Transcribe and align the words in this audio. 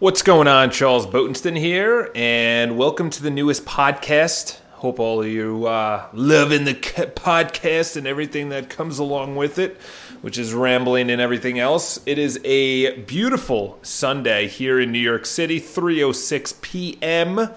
What's 0.00 0.22
going 0.22 0.48
on? 0.48 0.70
Charles 0.70 1.06
Botenston 1.06 1.58
here, 1.58 2.10
and 2.14 2.78
welcome 2.78 3.10
to 3.10 3.22
the 3.22 3.28
newest 3.28 3.66
podcast. 3.66 4.56
Hope 4.70 4.98
all 4.98 5.20
of 5.20 5.28
you 5.28 5.66
uh, 5.66 6.08
loving 6.14 6.64
the 6.64 6.72
podcast 6.72 7.98
and 7.98 8.06
everything 8.06 8.48
that 8.48 8.70
comes 8.70 8.98
along 8.98 9.36
with 9.36 9.58
it, 9.58 9.78
which 10.22 10.38
is 10.38 10.54
rambling 10.54 11.10
and 11.10 11.20
everything 11.20 11.58
else. 11.58 12.00
It 12.06 12.18
is 12.18 12.40
a 12.44 12.96
beautiful 13.00 13.78
Sunday 13.82 14.48
here 14.48 14.80
in 14.80 14.90
New 14.90 14.98
York 14.98 15.26
City, 15.26 15.60
3:06 15.60 16.62
p.m. 16.62 17.50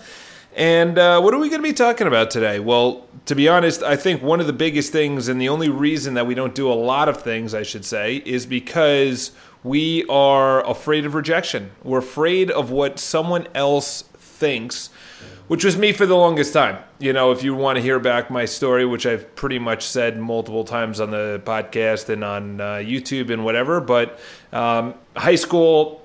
And 0.55 0.99
uh, 0.99 1.19
what 1.19 1.33
are 1.33 1.39
we 1.39 1.49
going 1.49 1.61
to 1.61 1.67
be 1.67 1.73
talking 1.73 2.05
about 2.05 2.29
today? 2.29 2.59
Well, 2.59 3.07
to 3.25 3.35
be 3.35 3.47
honest, 3.47 3.81
I 3.81 3.95
think 3.95 4.21
one 4.21 4.39
of 4.39 4.47
the 4.47 4.53
biggest 4.53 4.91
things, 4.91 5.27
and 5.27 5.41
the 5.41 5.49
only 5.49 5.69
reason 5.69 6.13
that 6.13 6.27
we 6.27 6.35
don't 6.35 6.53
do 6.53 6.71
a 6.71 6.73
lot 6.75 7.09
of 7.09 7.23
things, 7.23 7.55
I 7.55 7.63
should 7.63 7.85
say, 7.85 8.17
is 8.17 8.45
because 8.45 9.31
we 9.63 10.05
are 10.05 10.67
afraid 10.69 11.05
of 11.05 11.15
rejection. 11.15 11.71
We're 11.83 11.99
afraid 11.99 12.51
of 12.51 12.69
what 12.69 12.99
someone 12.99 13.47
else 13.55 14.03
thinks, 14.15 14.89
which 15.47 15.63
was 15.63 15.75
me 15.75 15.91
for 15.91 16.05
the 16.05 16.15
longest 16.15 16.53
time. 16.53 16.83
You 16.99 17.13
know, 17.13 17.31
if 17.31 17.43
you 17.43 17.55
want 17.55 17.77
to 17.77 17.81
hear 17.81 17.99
back 17.99 18.29
my 18.29 18.45
story, 18.45 18.85
which 18.85 19.07
I've 19.07 19.35
pretty 19.35 19.57
much 19.57 19.85
said 19.85 20.19
multiple 20.19 20.65
times 20.65 20.99
on 20.99 21.09
the 21.09 21.41
podcast 21.45 22.09
and 22.09 22.23
on 22.23 22.61
uh, 22.61 22.65
YouTube 22.75 23.31
and 23.31 23.43
whatever, 23.43 23.81
but 23.81 24.19
um, 24.51 24.93
high 25.15 25.35
school 25.35 26.02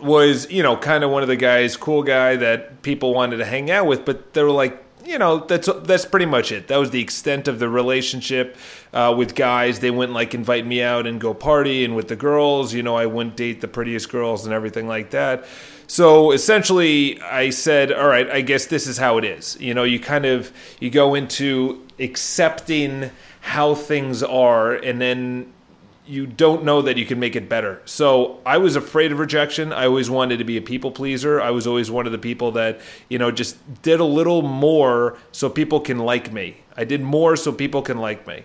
was 0.00 0.50
you 0.50 0.62
know 0.62 0.76
kind 0.76 1.04
of 1.04 1.10
one 1.10 1.22
of 1.22 1.28
the 1.28 1.36
guys, 1.36 1.76
cool 1.76 2.02
guy 2.02 2.36
that 2.36 2.82
people 2.82 3.14
wanted 3.14 3.38
to 3.38 3.44
hang 3.44 3.70
out 3.70 3.86
with, 3.86 4.04
but 4.04 4.32
they 4.34 4.42
were 4.42 4.50
like, 4.50 4.84
you 5.04 5.18
know, 5.18 5.38
that's 5.38 5.68
that's 5.82 6.04
pretty 6.04 6.26
much 6.26 6.52
it. 6.52 6.68
That 6.68 6.76
was 6.76 6.90
the 6.90 7.00
extent 7.00 7.48
of 7.48 7.58
the 7.58 7.68
relationship 7.68 8.56
uh, 8.92 9.14
with 9.16 9.34
guys. 9.34 9.80
They 9.80 9.90
wouldn't 9.90 10.14
like 10.14 10.34
invite 10.34 10.66
me 10.66 10.82
out 10.82 11.06
and 11.06 11.20
go 11.20 11.34
party, 11.34 11.84
and 11.84 11.96
with 11.96 12.08
the 12.08 12.16
girls, 12.16 12.72
you 12.72 12.82
know, 12.82 12.96
I 12.96 13.06
wouldn't 13.06 13.36
date 13.36 13.60
the 13.60 13.68
prettiest 13.68 14.08
girls 14.10 14.44
and 14.44 14.54
everything 14.54 14.86
like 14.86 15.10
that. 15.10 15.44
So 15.86 16.30
essentially, 16.30 17.20
I 17.20 17.50
said, 17.50 17.90
all 17.90 18.06
right, 18.06 18.30
I 18.30 18.42
guess 18.42 18.66
this 18.66 18.86
is 18.86 18.98
how 18.98 19.18
it 19.18 19.24
is. 19.24 19.56
You 19.60 19.74
know, 19.74 19.82
you 19.82 19.98
kind 19.98 20.24
of 20.24 20.52
you 20.78 20.90
go 20.90 21.14
into 21.14 21.84
accepting 21.98 23.10
how 23.40 23.74
things 23.74 24.22
are, 24.22 24.74
and 24.74 25.00
then 25.00 25.52
you 26.10 26.26
don't 26.26 26.64
know 26.64 26.82
that 26.82 26.96
you 26.96 27.06
can 27.06 27.20
make 27.20 27.36
it 27.36 27.48
better. 27.48 27.80
So 27.84 28.40
I 28.44 28.58
was 28.58 28.74
afraid 28.74 29.12
of 29.12 29.20
rejection. 29.20 29.72
I 29.72 29.86
always 29.86 30.10
wanted 30.10 30.38
to 30.38 30.44
be 30.44 30.56
a 30.56 30.62
people 30.62 30.90
pleaser. 30.90 31.40
I 31.40 31.50
was 31.50 31.66
always 31.66 31.90
one 31.90 32.04
of 32.04 32.12
the 32.12 32.18
people 32.18 32.50
that, 32.52 32.80
you 33.08 33.18
know, 33.18 33.30
just 33.30 33.56
did 33.82 34.00
a 34.00 34.04
little 34.04 34.42
more 34.42 35.16
so 35.30 35.48
people 35.48 35.78
can 35.80 35.98
like 35.98 36.32
me. 36.32 36.58
I 36.76 36.84
did 36.84 37.00
more 37.00 37.36
so 37.36 37.52
people 37.52 37.80
can 37.80 37.98
like 37.98 38.26
me. 38.26 38.42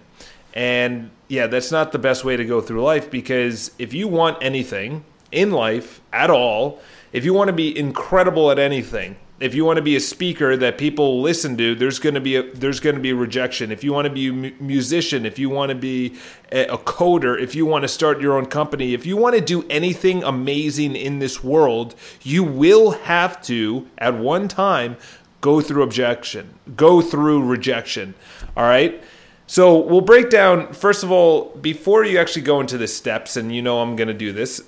And 0.54 1.10
yeah, 1.28 1.48
that's 1.48 1.72
not 1.72 1.92
the 1.92 2.00
best 2.00 2.24
way 2.24 2.38
to 2.38 2.46
go 2.46 2.62
through 2.62 2.84
life 2.84 3.10
because 3.10 3.72
if 3.80 3.94
you 3.94 4.08
want 4.08 4.38
anything 4.42 5.04
in 5.32 5.52
life 5.52 6.02
at 6.14 6.30
all, 6.30 6.80
if 7.12 7.26
you 7.26 7.34
want 7.34 7.48
to 7.48 7.54
be 7.54 7.78
incredible 7.78 8.52
at 8.52 8.60
anything, 8.60 9.18
if 9.40 9.54
you 9.54 9.66
want 9.66 9.78
to 9.78 9.82
be 9.82 9.96
a 9.98 10.00
speaker 10.00 10.56
that 10.56 10.78
people 10.78 11.22
listen 11.22 11.58
to, 11.58 11.76
there's 11.76 12.00
going 12.00 12.16
to 12.16 12.22
be 12.22 12.38
a, 12.38 12.44
there's 12.54 12.80
going 12.80 12.96
to 12.96 13.02
be 13.02 13.12
rejection. 13.12 13.72
If 13.72 13.84
you 13.84 13.92
want 13.92 14.06
to 14.06 14.14
be 14.14 14.28
a 14.30 14.64
musician, 14.64 15.26
if 15.26 15.38
you 15.38 15.50
want 15.50 15.70
to 15.70 15.76
be 15.76 16.16
a, 16.52 16.78
coder, 16.78 17.40
if 17.40 17.54
you 17.54 17.66
want 17.66 17.84
to 17.84 17.90
start 17.90 18.22
your 18.22 18.38
own 18.38 18.46
company, 18.46 18.94
if 18.94 19.06
you 19.06 19.18
want 19.18 19.36
to 19.36 19.42
do 19.42 19.66
anything 19.70 20.24
amazing 20.24 20.96
in 20.96 21.20
this 21.20 21.44
world, 21.44 21.96
you 22.22 22.44
will 22.44 22.92
have 22.92 23.42
to 23.44 23.88
at 23.98 24.16
one 24.16 24.48
time 24.48 24.96
go 25.42 25.60
through 25.60 25.84
objection, 25.84 26.54
go 26.78 27.02
through 27.02 27.46
rejection. 27.46 28.16
All 28.56 28.64
right? 28.64 29.04
So, 29.48 29.78
we'll 29.78 30.02
break 30.02 30.32
down 30.32 30.74
first 30.74 31.04
of 31.04 31.12
all 31.12 31.56
before 31.62 32.04
you 32.04 32.18
actually 32.18 32.42
go 32.42 32.62
into 32.62 32.80
the 32.80 32.88
steps 32.88 33.38
and 33.38 33.54
you 33.54 33.62
know 33.62 33.80
I'm 33.80 33.96
going 33.96 34.08
to 34.08 34.14
do 34.14 34.32
this. 34.32 34.64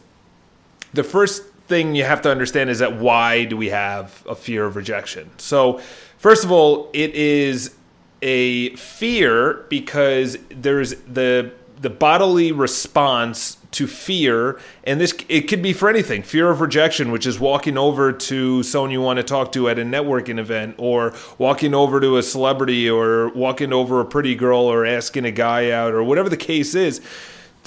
The 0.94 1.04
first 1.04 1.44
thing 1.68 1.96
you 1.96 2.04
have 2.04 2.22
to 2.24 2.32
understand 2.32 2.70
is 2.70 2.80
that 2.80 2.98
why 2.98 3.46
do 3.46 3.58
we 3.58 3.70
have 3.70 4.24
a 4.28 4.36
fear 4.36 4.66
of 4.66 4.76
rejection? 4.76 5.30
So, 5.38 5.80
first 6.18 6.44
of 6.44 6.52
all, 6.52 6.90
it 6.94 7.14
is 7.14 7.76
a 8.22 8.76
fear 8.76 9.66
because 9.70 10.38
there's 10.50 10.96
the 11.02 11.52
the 11.80 11.90
bodily 11.90 12.52
response 12.52 13.58
to 13.70 13.86
fear 13.86 14.60
and 14.84 15.00
this 15.00 15.14
it 15.30 15.42
could 15.42 15.62
be 15.62 15.72
for 15.72 15.88
anything 15.88 16.24
fear 16.24 16.50
of 16.50 16.62
rejection 16.62 17.12
which 17.12 17.28
is 17.28 17.40
walking 17.40 17.78
over 17.78 18.12
to 18.12 18.64
someone 18.64 18.90
you 18.90 19.00
want 19.00 19.18
to 19.18 19.24
talk 19.24 19.52
to 19.52 19.70
at 19.70 19.78
a 19.78 19.84
networking 19.84 20.40
event 20.40 20.74
or 20.80 21.14
walking 21.38 21.76
over 21.76 22.00
to 22.00 22.18
a 22.18 22.24
celebrity 22.24 22.90
or 22.90 23.30
walking 23.30 23.72
over 23.72 24.00
a 24.00 24.06
pretty 24.06 24.34
girl 24.34 24.62
or 24.62 24.86
asking 24.86 25.26
a 25.26 25.32
guy 25.32 25.70
out 25.70 25.94
or 25.94 26.04
whatever 26.04 26.30
the 26.30 26.38
case 26.38 26.74
is 26.74 27.00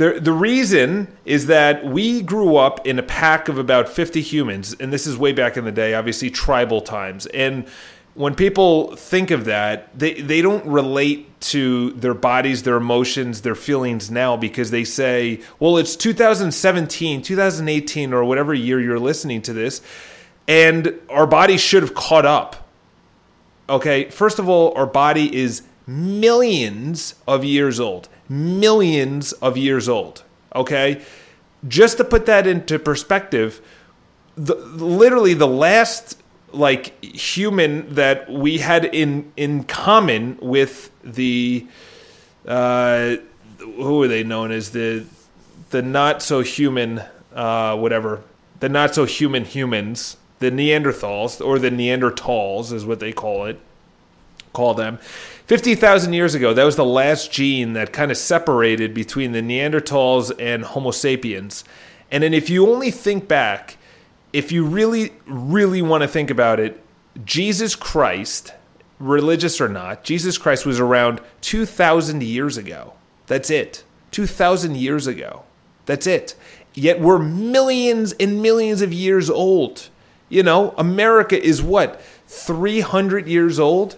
the, 0.01 0.19
the 0.19 0.33
reason 0.33 1.09
is 1.27 1.45
that 1.49 1.85
we 1.85 2.23
grew 2.23 2.57
up 2.57 2.87
in 2.87 2.99
a 2.99 3.03
pack 3.03 3.51
of 3.51 3.59
about 3.59 3.87
50 3.87 4.23
humans, 4.23 4.75
and 4.81 4.91
this 4.91 5.07
is 5.07 5.19
way 5.19 5.35
back 5.35 5.59
in 5.59 5.67
the 5.67 5.73
day, 5.73 5.93
obviously 5.93 6.31
tribal 6.31 6.81
times. 6.81 7.27
And 7.27 7.69
when 8.15 8.35
people 8.35 8.97
think 8.97 9.31
of 9.31 9.45
that, 9.45 9.91
they, 9.99 10.15
they 10.15 10.41
don't 10.41 10.65
relate 10.65 11.39
to 11.41 11.91
their 11.91 12.15
bodies, 12.15 12.63
their 12.63 12.77
emotions, 12.77 13.43
their 13.43 13.55
feelings 13.55 14.11
now 14.11 14.39
because 14.39 14.71
they 14.71 14.85
say, 14.85 15.43
well, 15.59 15.77
it's 15.77 15.97
2017, 15.97 17.21
2018, 17.21 18.15
or 18.15 18.25
whatever 18.25 18.55
year 18.55 18.81
you're 18.81 18.99
listening 18.99 19.43
to 19.43 19.53
this, 19.53 19.83
and 20.49 20.99
our 21.11 21.27
body 21.27 21.59
should 21.59 21.83
have 21.83 21.93
caught 21.93 22.25
up. 22.25 22.67
Okay, 23.69 24.09
first 24.09 24.39
of 24.39 24.49
all, 24.49 24.73
our 24.79 24.87
body 24.87 25.37
is 25.37 25.61
millions 25.91 27.15
of 27.27 27.45
years 27.45 27.81
old 27.81 28.09
millions 28.31 29.33
of 29.33 29.59
years 29.59 29.89
old. 29.89 30.23
Okay? 30.55 31.03
Just 31.67 31.99
to 31.99 32.05
put 32.05 32.25
that 32.27 32.47
into 32.47 32.79
perspective, 32.79 33.61
the, 34.37 34.55
literally 34.55 35.35
the 35.35 35.49
last 35.49 36.17
like 36.53 37.05
human 37.05 37.95
that 37.95 38.31
we 38.31 38.59
had 38.59 38.85
in 38.85 39.31
in 39.37 39.63
common 39.65 40.37
with 40.41 40.91
the 41.05 41.67
uh, 42.47 43.17
who 43.59 44.03
are 44.03 44.09
they 44.09 44.25
known 44.25 44.51
as 44.51 44.71
the 44.71 45.05
the 45.71 45.81
not 45.83 46.23
so 46.23 46.41
human 46.41 47.03
uh, 47.33 47.77
whatever 47.77 48.23
the 48.59 48.69
not 48.69 48.95
so 48.97 49.05
human 49.05 49.45
humans 49.45 50.17
the 50.41 50.51
Neanderthals 50.51 51.45
or 51.45 51.61
the 51.61 51.71
Neanderthals 51.71 52.73
is 52.73 52.85
what 52.85 52.99
they 52.99 53.13
call 53.13 53.45
it 53.45 53.61
call 54.53 54.75
them 54.75 54.99
50,000 55.51 56.13
years 56.13 56.37
ago, 56.37 56.55
that 56.55 56.63
was 56.63 56.77
the 56.77 56.85
last 56.85 57.33
gene 57.33 57.73
that 57.73 57.93
kind 57.93 58.13
of 58.13 58.17
separated 58.17 58.95
between 58.95 59.33
the 59.33 59.41
Neanderthals 59.41 60.31
and 60.39 60.63
Homo 60.65 60.93
sapiens. 60.93 61.65
And 62.09 62.23
then 62.23 62.33
if 62.33 62.49
you 62.49 62.71
only 62.71 62.93
think 62.93 63.27
back, 63.27 63.77
if 64.33 64.53
you 64.53 64.65
really, 64.65 65.13
really 65.27 65.83
want 65.83 66.03
to 66.03 66.09
think 66.09 66.31
about 66.31 66.61
it, 66.61 66.81
Jesus 67.25 67.75
Christ, 67.75 68.53
religious 69.01 69.61
or 69.61 69.69
not, 69.69 70.05
Jesus 70.05 70.39
Christ 70.39 70.65
was 70.65 70.79
around 70.79 71.21
2,000 71.41 72.23
years 72.23 72.57
ago. 72.57 72.93
That's 73.27 73.51
it. 73.51 73.83
2,000 74.13 74.77
years 74.77 75.09
ago. 75.09 75.43
That's 75.87 76.07
it. 76.07 76.37
Yet 76.75 77.01
we're 77.01 77.19
millions 77.19 78.13
and 78.21 78.41
millions 78.41 78.83
of 78.83 78.93
years 78.93 79.29
old. 79.29 79.89
You 80.29 80.45
know, 80.45 80.75
America 80.79 81.43
is 81.43 81.61
what, 81.61 82.01
300 82.29 83.27
years 83.27 83.59
old? 83.59 83.97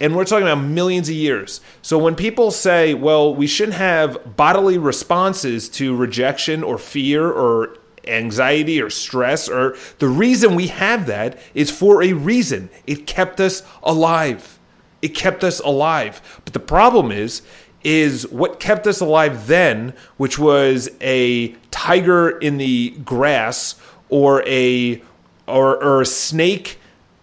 And 0.00 0.14
we're 0.14 0.24
talking 0.24 0.46
about 0.46 0.62
millions 0.62 1.08
of 1.08 1.14
years. 1.14 1.60
So 1.82 1.98
when 1.98 2.14
people 2.14 2.50
say, 2.50 2.94
well, 2.94 3.34
we 3.34 3.46
shouldn't 3.46 3.76
have 3.76 4.36
bodily 4.36 4.78
responses 4.78 5.68
to 5.70 5.96
rejection 5.96 6.62
or 6.62 6.78
fear 6.78 7.28
or 7.28 7.76
anxiety 8.06 8.80
or 8.80 8.90
stress, 8.90 9.48
or 9.48 9.76
the 9.98 10.08
reason 10.08 10.54
we 10.54 10.68
have 10.68 11.06
that 11.06 11.38
is 11.54 11.70
for 11.70 12.02
a 12.02 12.12
reason. 12.12 12.70
It 12.86 13.06
kept 13.06 13.40
us 13.40 13.62
alive. 13.82 14.58
It 15.02 15.10
kept 15.10 15.44
us 15.44 15.60
alive. 15.60 16.40
But 16.44 16.54
the 16.54 16.60
problem 16.60 17.12
is, 17.12 17.42
is 17.84 18.26
what 18.28 18.58
kept 18.58 18.86
us 18.86 19.00
alive 19.00 19.46
then, 19.46 19.94
which 20.16 20.38
was 20.38 20.88
a 21.00 21.48
tiger 21.70 22.30
in 22.38 22.56
the 22.56 22.90
grass 23.04 23.76
or 24.08 24.46
a 24.46 25.02
or, 25.46 25.82
or 25.82 26.02
a 26.02 26.06
snake 26.06 26.77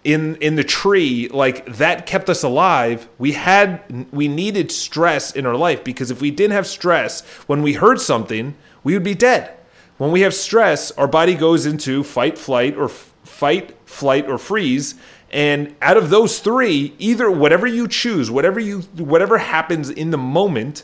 in 0.06 0.36
in 0.36 0.56
the 0.56 0.64
tree 0.64 1.28
like 1.30 1.66
that 1.66 2.06
kept 2.06 2.30
us 2.30 2.44
alive. 2.44 3.10
We 3.18 3.34
had 3.34 4.08
we 4.12 4.28
needed 4.28 4.72
stress 4.72 5.32
in 5.32 5.46
our 5.46 5.56
life 5.56 5.84
because 5.84 6.12
if 6.12 6.22
we 6.22 6.32
didn't 6.32 6.54
have 6.54 6.68
stress 6.68 7.22
when 7.48 7.62
we 7.64 7.74
heard 7.74 8.00
something 8.00 8.56
we 8.84 8.94
would 8.94 9.04
be 9.04 9.16
dead. 9.16 9.52
When 9.98 10.12
we 10.12 10.22
have 10.22 10.34
stress 10.34 10.92
our 10.92 11.08
body 11.08 11.34
goes 11.34 11.66
into 11.66 12.04
fight 12.04 12.38
flight 12.38 12.78
or 12.78 12.86
f- 12.86 13.12
fight 13.24 13.76
flight 13.86 14.30
or 14.30 14.38
freeze. 14.38 14.96
And 15.32 15.76
out 15.82 15.98
of 15.98 16.12
those 16.12 16.40
three 16.40 16.94
either 17.00 17.30
whatever 17.32 17.66
you 17.66 17.88
choose 17.88 18.30
whatever 18.30 18.60
you 18.60 18.82
whatever 18.96 19.40
happens 19.40 19.90
in 19.90 20.12
the 20.12 20.20
moment 20.20 20.84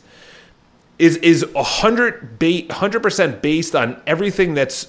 is 0.98 1.18
is 1.18 1.46
100 1.46 2.40
ba- 2.40 2.64
100% 2.64 3.42
based 3.42 3.76
on 3.76 4.02
everything 4.08 4.56
that's 4.56 4.88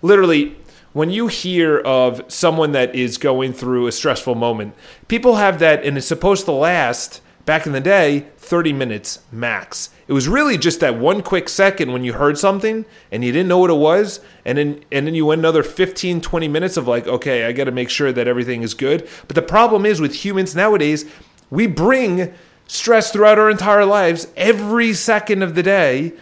literally 0.00 0.56
when 0.92 1.10
you 1.10 1.26
hear 1.28 1.78
of 1.78 2.22
someone 2.28 2.72
that 2.72 2.94
is 2.94 3.18
going 3.18 3.52
through 3.52 3.86
a 3.86 3.92
stressful 3.92 4.34
moment, 4.34 4.74
people 5.08 5.36
have 5.36 5.58
that 5.58 5.84
and 5.84 5.96
it's 5.96 6.06
supposed 6.06 6.44
to 6.44 6.52
last 6.52 7.20
Back 7.44 7.66
in 7.66 7.72
the 7.72 7.80
day, 7.80 8.26
30 8.36 8.72
minutes 8.72 9.18
max. 9.32 9.90
It 10.06 10.12
was 10.12 10.28
really 10.28 10.56
just 10.56 10.78
that 10.78 10.96
one 10.96 11.22
quick 11.22 11.48
second 11.48 11.92
when 11.92 12.04
you 12.04 12.12
heard 12.12 12.38
something 12.38 12.84
and 13.10 13.24
you 13.24 13.32
didn't 13.32 13.48
know 13.48 13.58
what 13.58 13.70
it 13.70 13.74
was, 13.74 14.20
and 14.44 14.58
then 14.58 14.84
and 14.92 15.08
then 15.08 15.16
you 15.16 15.26
went 15.26 15.40
another 15.40 15.64
15, 15.64 16.20
20 16.20 16.48
minutes 16.48 16.76
of 16.76 16.86
like, 16.86 17.08
okay, 17.08 17.44
I 17.44 17.52
got 17.52 17.64
to 17.64 17.72
make 17.72 17.90
sure 17.90 18.12
that 18.12 18.28
everything 18.28 18.62
is 18.62 18.74
good. 18.74 19.08
But 19.26 19.34
the 19.34 19.42
problem 19.42 19.84
is 19.84 20.00
with 20.00 20.24
humans 20.24 20.54
nowadays, 20.54 21.04
we 21.50 21.66
bring 21.66 22.32
stress 22.68 23.10
throughout 23.10 23.40
our 23.40 23.50
entire 23.50 23.84
lives 23.84 24.28
every 24.36 24.94
second 24.94 25.42
of 25.42 25.56
the 25.56 25.64
day 25.64 26.12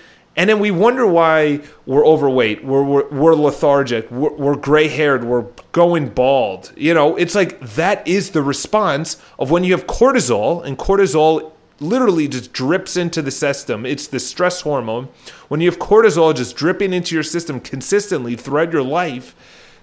and 0.40 0.48
then 0.48 0.58
we 0.58 0.70
wonder 0.70 1.06
why 1.06 1.60
we're 1.84 2.06
overweight, 2.06 2.64
we're, 2.64 2.82
we're, 2.82 3.08
we're 3.10 3.34
lethargic, 3.34 4.10
we're, 4.10 4.32
we're 4.32 4.56
gray 4.56 4.88
haired, 4.88 5.22
we're 5.22 5.44
going 5.72 6.08
bald. 6.08 6.72
You 6.78 6.94
know, 6.94 7.14
it's 7.16 7.34
like 7.34 7.60
that 7.60 8.08
is 8.08 8.30
the 8.30 8.40
response 8.40 9.20
of 9.38 9.50
when 9.50 9.64
you 9.64 9.72
have 9.72 9.86
cortisol, 9.86 10.64
and 10.64 10.78
cortisol 10.78 11.52
literally 11.78 12.26
just 12.26 12.54
drips 12.54 12.96
into 12.96 13.20
the 13.20 13.30
system. 13.30 13.84
It's 13.84 14.06
the 14.06 14.18
stress 14.18 14.62
hormone. 14.62 15.10
When 15.48 15.60
you 15.60 15.70
have 15.70 15.78
cortisol 15.78 16.34
just 16.34 16.56
dripping 16.56 16.94
into 16.94 17.14
your 17.14 17.22
system 17.22 17.60
consistently 17.60 18.34
throughout 18.34 18.72
your 18.72 18.82
life, 18.82 19.36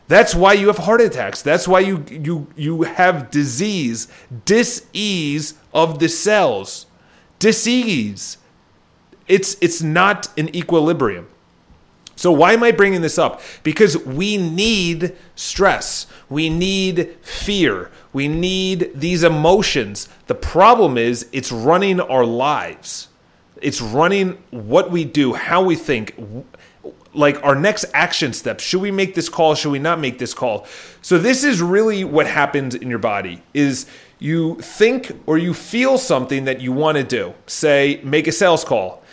that's 0.08 0.34
why 0.34 0.54
you 0.54 0.66
have 0.70 0.80
heart 0.80 1.02
attacks. 1.02 1.44
That's 1.44 1.68
why 1.68 1.82
you 1.82 2.04
you 2.10 2.48
you 2.56 2.82
have 2.82 3.30
disease, 3.30 4.08
disease 4.46 5.54
of 5.72 6.00
the 6.00 6.10
cells. 6.10 6.88
Disease. 7.38 8.40
It's 9.28 9.58
it's 9.62 9.82
not 9.82 10.28
an 10.38 10.56
equilibrium. 10.56 11.28
So 12.16 12.32
why 12.32 12.54
am 12.54 12.64
I 12.64 12.72
bringing 12.72 13.02
this 13.02 13.20
up? 13.20 13.42
Because 13.62 13.96
we 14.04 14.38
need 14.38 15.16
stress. 15.36 16.08
We 16.30 16.50
need 16.50 17.16
fear. 17.22 17.92
We 18.12 18.28
need 18.28 18.92
these 18.96 19.24
emotions. 19.24 20.10
The 20.26 20.34
problem 20.34 20.98
is 20.98 21.28
it's 21.32 21.52
running 21.52 22.00
our 22.00 22.26
lives. 22.26 23.10
It's 23.62 23.82
running 23.82 24.38
what 24.50 24.90
we 24.90 25.06
do, 25.06 25.34
how 25.36 25.64
we 25.64 25.76
think, 25.76 26.16
like 27.18 27.44
our 27.44 27.56
next 27.56 27.86
action 27.94 28.34
step 28.34 28.60
Should 28.60 28.82
we 28.82 28.92
make 28.92 29.16
this 29.16 29.30
call? 29.30 29.56
Should 29.56 29.72
we 29.72 29.80
not 29.80 30.00
make 30.00 30.20
this 30.20 30.34
call? 30.34 30.66
So 31.02 31.18
this 31.18 31.44
is 31.44 31.62
really 31.62 32.04
what 32.04 32.28
happens 32.28 32.76
in 32.76 32.90
your 32.90 33.00
body 33.00 33.42
is 33.54 33.88
you 34.20 34.56
think 34.56 35.12
or 35.26 35.38
you 35.38 35.54
feel 35.54 35.98
something 35.98 36.46
that 36.46 36.62
you 36.62 36.72
want 36.72 36.98
to 36.98 37.04
do. 37.04 37.34
Say 37.46 38.00
make 38.04 38.28
a 38.28 38.32
sales 38.32 38.64
call 38.64 39.04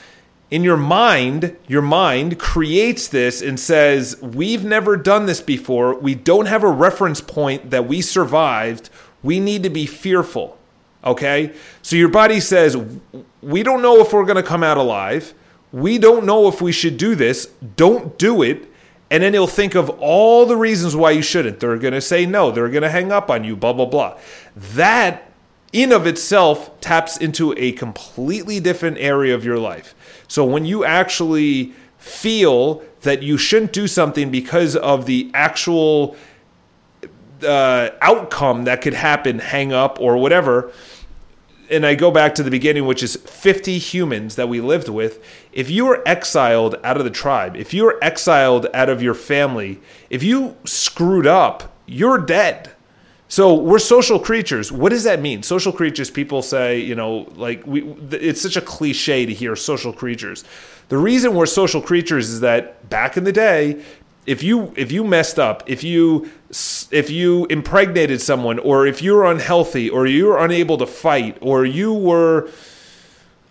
in 0.55 0.63
your 0.63 0.77
mind, 0.77 1.57
your 1.67 1.83
mind 1.83 2.39
creates 2.39 3.09
this 3.09 3.43
and 3.43 3.59
says, 3.59 4.17
We've 4.23 4.65
never 4.65 4.97
done 4.97 5.27
this 5.27 5.41
before. 5.41 5.99
We 5.99 6.15
don't 6.15 6.47
have 6.47 6.63
a 6.63 6.69
reference 6.69 7.21
point 7.21 7.71
that 7.71 7.89
we 7.89 8.01
survived. 8.01 8.89
We 9.21 9.41
need 9.41 9.65
to 9.65 9.71
be 9.71 9.85
fearful. 9.85 10.57
Okay? 11.03 11.53
So 11.83 11.97
your 11.97 12.09
body 12.09 12.39
says, 12.39 12.77
We 13.43 13.65
don't 13.65 13.83
know 13.83 14.01
if 14.01 14.13
we're 14.13 14.25
going 14.25 14.37
to 14.37 14.45
come 14.45 14.63
out 14.63 14.77
alive. 14.77 15.35
We 15.75 15.99
don't 15.99 16.25
know 16.25 16.47
if 16.47 16.63
we 16.63 16.71
should 16.71 16.97
do 16.97 17.17
this. 17.17 17.47
Don't 17.75 18.17
do 18.17 18.43
it. 18.43 18.71
And 19.11 19.25
then 19.25 19.33
he'll 19.33 19.49
think 19.49 19.75
of 19.75 19.91
all 19.91 20.47
the 20.47 20.57
reasons 20.57 20.95
why 20.95 21.11
you 21.11 21.21
shouldn't. 21.21 21.59
They're 21.59 21.79
going 21.79 21.95
to 21.95 22.01
say 22.01 22.27
no. 22.27 22.53
They're 22.53 22.69
going 22.69 22.85
to 22.85 22.91
hang 22.91 23.11
up 23.11 23.29
on 23.29 23.43
you, 23.43 23.57
blah, 23.57 23.73
blah, 23.73 23.87
blah. 23.87 24.17
That 24.55 25.33
in 25.73 25.91
of 25.91 26.07
itself 26.07 26.81
taps 26.81 27.17
into 27.17 27.53
a 27.59 27.73
completely 27.73 28.61
different 28.61 28.99
area 28.99 29.35
of 29.35 29.45
your 29.45 29.59
life. 29.59 29.97
So 30.29 30.45
when 30.45 30.65
you 30.65 30.85
actually 30.85 31.73
feel 31.99 32.85
that 33.01 33.25
you 33.25 33.37
shouldn't 33.37 33.73
do 33.73 33.89
something 33.89 34.31
because 34.31 34.77
of 34.77 35.07
the 35.07 35.29
actual 35.35 36.15
uh, 37.45 37.91
outcome 38.01 38.63
that 38.65 38.81
could 38.81 38.95
happen, 38.95 39.41
hang 39.41 39.73
up 39.73 40.01
or 40.01 40.17
whatever, 40.19 40.71
and 41.71 41.87
I 41.87 41.95
go 41.95 42.11
back 42.11 42.35
to 42.37 42.43
the 42.43 42.51
beginning, 42.51 42.87
which 42.87 43.03
is 43.03 43.17
50 43.17 43.79
humans 43.79 44.37
that 44.37 44.49
we 44.49 44.61
lived 44.61 44.89
with. 44.89 45.25
If 45.53 45.71
you 45.71 45.87
were 45.87 46.03
exiled 46.07 46.77
out 46.85 46.97
of 46.97 47.05
the 47.05 47.11
tribe, 47.11 47.57
if 47.57 47.73
you 47.75 47.85
were 47.85 47.99
exiled 48.03 48.67
out 48.75 48.89
of 48.89 49.03
your 49.03 49.15
family, 49.15 49.81
if 50.11 50.23
you 50.23 50.57
screwed 50.65 51.27
up, 51.27 51.77
you're 51.87 52.19
dead. 52.19 52.71
So 53.29 53.55
we're 53.55 53.79
social 53.79 54.21
creatures. 54.21 54.71
What 54.71 54.91
does 54.91 55.05
that 55.05 55.21
mean? 55.21 55.43
Social 55.43 55.73
creatures. 55.73 56.11
People 56.11 56.43
say, 56.43 56.79
you 56.79 56.95
know, 56.95 57.27
like 57.35 57.67
we. 57.67 57.83
It's 58.13 58.41
such 58.41 58.57
a 58.57 58.61
cliche 58.61 59.27
to 59.27 59.33
hear 59.33 59.57
social 59.57 59.93
creatures. 59.93 60.45
The 60.89 60.99
reason 60.99 61.35
we're 61.35 61.47
social 61.47 61.81
creatures 61.81 62.29
is 62.29 62.41
that 62.41 62.89
back 62.91 63.17
in 63.17 63.25
the 63.25 63.33
day, 63.33 63.83
if 64.27 64.43
you 64.43 64.73
if 64.77 64.91
you 64.91 65.05
messed 65.05 65.39
up, 65.39 65.63
if 65.67 65.85
you 65.85 66.31
if 66.91 67.11
you 67.11 67.47
impregnated 67.47 68.21
someone, 68.21 68.59
or 68.59 68.87
if 68.87 69.03
you 69.03 69.15
were 69.15 69.25
unhealthy, 69.25 69.91
or 69.91 70.07
you 70.07 70.27
were 70.27 70.39
unable 70.39 70.79
to 70.79 70.87
fight, 70.87 71.37
or 71.41 71.65
you 71.65 71.93
were 71.93 72.51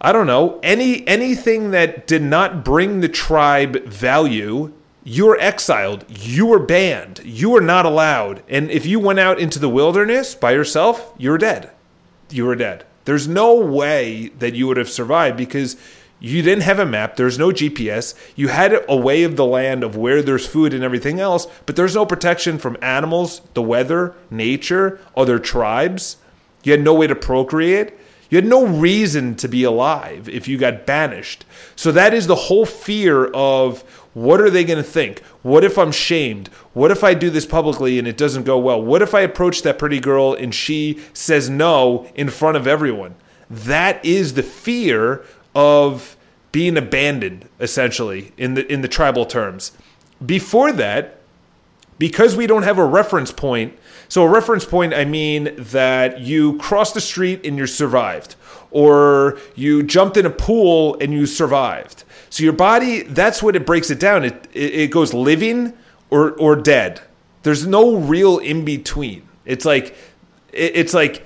I 0.01 0.11
don't 0.11 0.27
know 0.27 0.59
any 0.63 1.07
anything 1.07 1.71
that 1.71 2.07
did 2.07 2.21
not 2.21 2.65
bring 2.65 3.01
the 3.01 3.09
tribe 3.09 3.85
value 3.85 4.73
you're 5.05 5.37
exiled, 5.39 6.05
you 6.07 6.45
were 6.45 6.59
banned, 6.59 7.19
you 7.25 7.49
were 7.49 7.61
not 7.61 7.85
allowed. 7.85 8.41
And 8.47 8.71
if 8.71 8.85
you 8.85 8.99
went 8.99 9.19
out 9.19 9.39
into 9.39 9.59
the 9.59 9.69
wilderness 9.69 10.33
by 10.33 10.53
yourself, 10.53 11.13
you 11.17 11.31
were 11.31 11.37
dead. 11.37 11.71
You 12.29 12.45
were 12.45 12.55
dead. 12.55 12.85
There's 13.05 13.27
no 13.27 13.55
way 13.55 14.29
that 14.39 14.55
you 14.55 14.67
would 14.67 14.77
have 14.77 14.89
survived 14.89 15.35
because 15.35 15.75
you 16.23 16.41
didn't 16.41 16.63
have 16.63 16.79
a 16.79 16.85
map, 16.85 17.17
there's 17.17 17.37
no 17.37 17.49
GPS. 17.49 18.15
You 18.37 18.47
had 18.47 18.81
a 18.87 18.95
way 18.95 19.23
of 19.23 19.35
the 19.35 19.45
land 19.45 19.83
of 19.83 19.97
where 19.97 20.21
there's 20.21 20.47
food 20.47 20.73
and 20.73 20.81
everything 20.81 21.19
else, 21.19 21.47
but 21.65 21.75
there's 21.75 21.95
no 21.95 22.05
protection 22.05 22.57
from 22.57 22.77
animals, 22.81 23.41
the 23.55 23.61
weather, 23.61 24.15
nature, 24.31 25.01
other 25.17 25.37
tribes. 25.37 26.15
You 26.63 26.71
had 26.71 26.81
no 26.81 26.93
way 26.93 27.07
to 27.07 27.15
procreate. 27.15 27.91
You 28.29 28.37
had 28.37 28.45
no 28.45 28.65
reason 28.65 29.35
to 29.35 29.49
be 29.49 29.65
alive 29.65 30.29
if 30.29 30.47
you 30.47 30.57
got 30.57 30.85
banished. 30.85 31.43
So 31.75 31.91
that 31.91 32.13
is 32.13 32.25
the 32.27 32.35
whole 32.35 32.65
fear 32.65 33.25
of 33.25 33.81
what 34.13 34.39
are 34.39 34.49
they 34.49 34.63
going 34.63 34.81
to 34.81 34.89
think? 34.89 35.19
What 35.41 35.65
if 35.65 35.77
I'm 35.77 35.91
shamed? 35.91 36.47
What 36.71 36.89
if 36.89 37.03
I 37.03 37.15
do 37.15 37.29
this 37.29 37.45
publicly 37.45 37.99
and 37.99 38.07
it 38.07 38.15
doesn't 38.15 38.43
go 38.43 38.57
well? 38.57 38.81
What 38.81 39.01
if 39.01 39.13
I 39.13 39.21
approach 39.21 39.61
that 39.63 39.77
pretty 39.77 39.99
girl 39.99 40.33
and 40.33 40.55
she 40.55 41.01
says 41.11 41.49
no 41.49 42.09
in 42.15 42.29
front 42.29 42.55
of 42.55 42.65
everyone? 42.65 43.15
That 43.49 44.03
is 44.05 44.35
the 44.35 44.43
fear 44.43 45.25
of 45.55 46.17
being 46.51 46.77
abandoned 46.77 47.47
essentially 47.59 48.31
in 48.37 48.53
the 48.53 48.71
in 48.71 48.81
the 48.81 48.87
tribal 48.87 49.25
terms. 49.25 49.71
Before 50.23 50.71
that, 50.71 51.19
because 51.97 52.35
we 52.35 52.47
don't 52.47 52.63
have 52.63 52.77
a 52.77 52.85
reference 52.85 53.31
point, 53.31 53.77
so 54.07 54.23
a 54.23 54.29
reference 54.29 54.65
point 54.65 54.93
I 54.93 55.05
mean 55.05 55.53
that 55.57 56.19
you 56.19 56.57
crossed 56.57 56.93
the 56.93 57.01
street 57.01 57.45
and 57.45 57.57
you 57.57 57.67
survived 57.67 58.35
or 58.71 59.37
you 59.55 59.83
jumped 59.83 60.17
in 60.17 60.25
a 60.25 60.29
pool 60.29 60.97
and 60.99 61.13
you 61.13 61.25
survived 61.25 62.03
so 62.33 62.43
your 62.43 62.53
body, 62.53 63.03
that's 63.03 63.43
what 63.43 63.55
it 63.55 63.63
breaks 63.63 63.91
it 63.91 63.99
down. 63.99 64.25
It, 64.25 64.49
it, 64.55 64.89
goes 64.89 65.13
living 65.13 65.73
or, 66.09 66.31
or 66.31 66.55
dead. 66.55 66.99
There's 67.43 67.67
no 67.67 67.95
real 67.95 68.39
in 68.39 68.65
between. 68.65 69.29
It's 69.45 69.65
like, 69.65 69.95
it's 70.51 70.95
like 70.95 71.23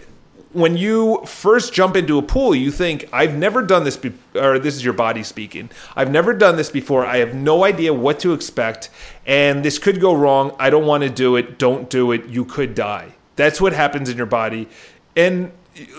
when 0.58 0.76
you 0.76 1.22
first 1.26 1.72
jump 1.72 1.96
into 1.96 2.18
a 2.18 2.24
pool, 2.24 2.56
you 2.56 2.72
think, 2.72 3.08
I've 3.14 3.36
never 3.36 3.62
done 3.62 3.84
this, 3.84 3.96
be- 3.96 4.14
or 4.34 4.58
this 4.58 4.76
is 4.76 4.84
your 4.84 4.94
body 4.94 5.22
speaking. 5.22 5.70
I've 5.96 6.10
never 6.10 6.34
done 6.34 6.56
this 6.56 6.72
before. 6.72 7.06
I 7.06 7.18
have 7.18 7.36
no 7.36 7.64
idea 7.64 7.94
what 7.94 8.20
to 8.22 8.34
expect, 8.34 8.90
and 9.26 9.64
this 9.64 9.78
could 9.78 10.02
go 10.02 10.16
wrong. 10.16 10.56
I 10.58 10.72
don't 10.72 10.88
want 10.88 11.04
to 11.04 11.10
do 11.10 11.36
it. 11.36 11.60
Don't 11.60 11.92
do 11.92 12.12
it. 12.12 12.26
You 12.26 12.44
could 12.44 12.74
die. 12.74 13.14
That's 13.36 13.62
what 13.62 13.74
happens 13.74 14.10
in 14.10 14.18
your 14.18 14.26
body. 14.26 14.68
And 15.16 15.52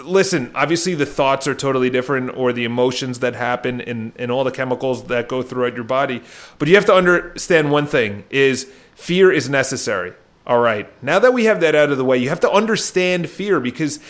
listen, 0.02 0.50
obviously 0.56 0.96
the 0.96 1.06
thoughts 1.06 1.46
are 1.46 1.54
totally 1.54 1.88
different 1.88 2.36
or 2.36 2.52
the 2.52 2.64
emotions 2.64 3.20
that 3.20 3.36
happen 3.36 3.80
and, 3.80 4.12
and 4.16 4.32
all 4.32 4.42
the 4.42 4.50
chemicals 4.50 5.04
that 5.04 5.28
go 5.28 5.40
throughout 5.40 5.76
your 5.76 5.84
body. 5.84 6.20
But 6.58 6.66
you 6.66 6.74
have 6.74 6.86
to 6.86 6.94
understand 6.94 7.70
one 7.70 7.86
thing 7.86 8.24
is 8.28 8.64
fear 8.96 9.30
is 9.30 9.48
necessary. 9.48 10.14
All 10.48 10.58
right. 10.58 10.90
Now 11.00 11.18
that 11.18 11.32
we 11.32 11.44
have 11.44 11.60
that 11.60 11.76
out 11.76 11.90
of 11.92 11.98
the 11.98 12.04
way, 12.04 12.18
you 12.18 12.30
have 12.30 12.40
to 12.40 12.50
understand 12.50 13.28
fear 13.28 13.60
because 13.60 14.00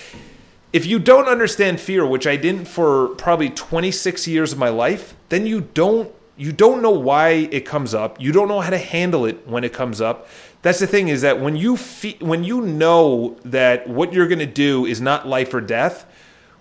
if 0.73 0.87
you 0.87 0.99
don't 0.99 1.29
understand 1.29 1.81
fear, 1.81 2.07
which 2.07 2.27
I 2.27 2.37
didn't 2.37 2.67
for 2.67 3.09
probably 3.17 3.51
26 3.51 4.29
years 4.29 4.53
of 4.53 4.59
my 4.59 4.69
life, 4.69 5.15
then 5.29 5.47
you 5.47 5.63
don't 5.63 6.13
you 6.37 6.53
don't 6.53 6.81
know 6.83 6.93
why 6.93 7.31
it 7.31 7.67
comes 7.67 7.95
up. 7.95 8.21
You 8.21 8.31
don't 8.31 8.47
know 8.47 8.61
how 8.61 8.71
to 8.71 8.79
handle 8.79 9.27
it 9.27 9.49
when 9.49 9.65
it 9.65 9.73
comes 9.73 10.01
up 10.01 10.29
that's 10.63 10.81
the 10.81 10.87
thing 10.87 11.09
is 11.09 11.23
that 11.23 11.41
when 11.41 11.57
you 11.57 11.77
fe- 11.77 12.19
when 12.21 12.45
you 12.45 12.61
know 12.61 13.37
that 13.45 13.89
what 13.89 14.13
you're 14.13 14.27
going 14.27 14.41
to 14.41 14.47
do 14.47 14.87
is 14.87 15.01
not 15.01 15.27
life 15.27 15.55
or 15.55 15.61
death, 15.61 16.07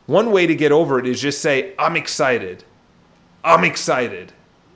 one 0.06 0.32
way 0.32 0.46
to 0.48 0.56
get 0.56 0.72
over 0.72 1.00
it 1.00 1.08
is 1.08 1.22
just 1.22 1.42
say 1.42 1.74
I'm 1.80 1.96
excited. 1.96 2.64
I'm 3.44 3.64
excited. 3.64 4.34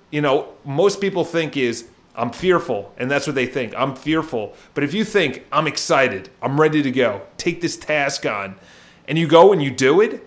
You 0.10 0.22
know, 0.22 0.54
most 0.66 1.00
people 1.02 1.24
think 1.24 1.56
is 1.56 1.88
I'm 2.16 2.32
fearful, 2.32 2.94
and 2.98 3.10
that's 3.10 3.28
what 3.28 3.36
they 3.36 3.46
think. 3.46 3.74
I'm 3.78 3.96
fearful. 3.96 4.54
But 4.74 4.84
if 4.84 4.94
you 4.94 5.06
think 5.06 5.46
I'm 5.52 5.68
excited, 5.68 6.30
I'm 6.42 6.60
ready 6.60 6.82
to 6.82 6.92
go, 6.92 7.22
take 7.38 7.62
this 7.62 7.78
task 7.78 8.26
on, 8.26 8.56
and 9.12 9.20
you 9.20 9.28
go 9.28 9.52
and 9.52 9.62
you 9.62 9.70
do 9.70 10.00
it, 10.00 10.24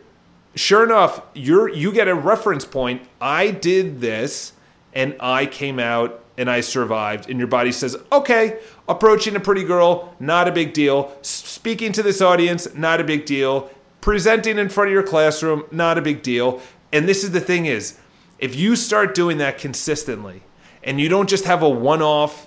sure 0.54 0.84
enough, 0.84 1.22
you're 1.32 1.70
you 1.70 1.90
get 1.90 2.06
a 2.06 2.14
reference 2.14 2.66
point. 2.66 3.00
I 3.18 3.50
did 3.50 4.02
this 4.02 4.52
and 4.92 5.16
I 5.20 5.46
came 5.46 5.78
out 5.78 6.22
and 6.36 6.50
I 6.50 6.60
survived, 6.60 7.30
and 7.30 7.38
your 7.38 7.48
body 7.48 7.72
says, 7.72 7.96
okay, 8.12 8.58
approaching 8.86 9.36
a 9.36 9.40
pretty 9.40 9.64
girl, 9.64 10.14
not 10.20 10.48
a 10.48 10.52
big 10.52 10.74
deal. 10.74 11.16
Speaking 11.22 11.92
to 11.92 12.02
this 12.02 12.20
audience, 12.20 12.74
not 12.74 13.00
a 13.00 13.04
big 13.04 13.24
deal. 13.24 13.70
presenting 14.04 14.58
in 14.58 14.68
front 14.68 14.88
of 14.88 14.92
your 14.92 15.02
classroom, 15.02 15.64
not 15.70 15.96
a 15.96 16.02
big 16.02 16.22
deal. 16.22 16.60
And 16.92 17.08
this 17.08 17.24
is 17.24 17.30
the 17.30 17.40
thing 17.40 17.64
is, 17.64 17.98
if 18.38 18.54
you 18.54 18.76
start 18.76 19.14
doing 19.14 19.38
that 19.38 19.56
consistently 19.56 20.42
and 20.82 21.00
you 21.00 21.08
don't 21.08 21.26
just 21.26 21.46
have 21.46 21.62
a 21.62 21.68
one-off 21.70 22.46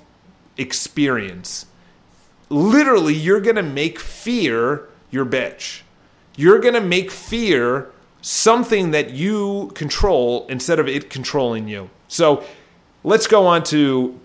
experience, 0.56 1.66
literally 2.48 3.16
you're 3.16 3.42
going 3.42 3.56
to 3.56 3.64
make 3.64 3.98
fear 3.98 4.88
your 5.10 5.26
bitch. 5.26 5.82
You're 6.38 6.60
going 6.60 6.76
to 6.76 6.82
make 6.82 7.12
fear 7.12 7.92
something 8.22 8.92
that 8.92 9.10
you 9.10 9.72
control 9.76 10.48
instead 10.48 10.80
of 10.80 10.88
it 10.88 11.10
controlling 11.10 11.68
you. 11.68 11.90
So, 12.08 12.44
let's 13.04 13.28
go 13.28 13.46
on 13.46 13.64
to 13.64 14.18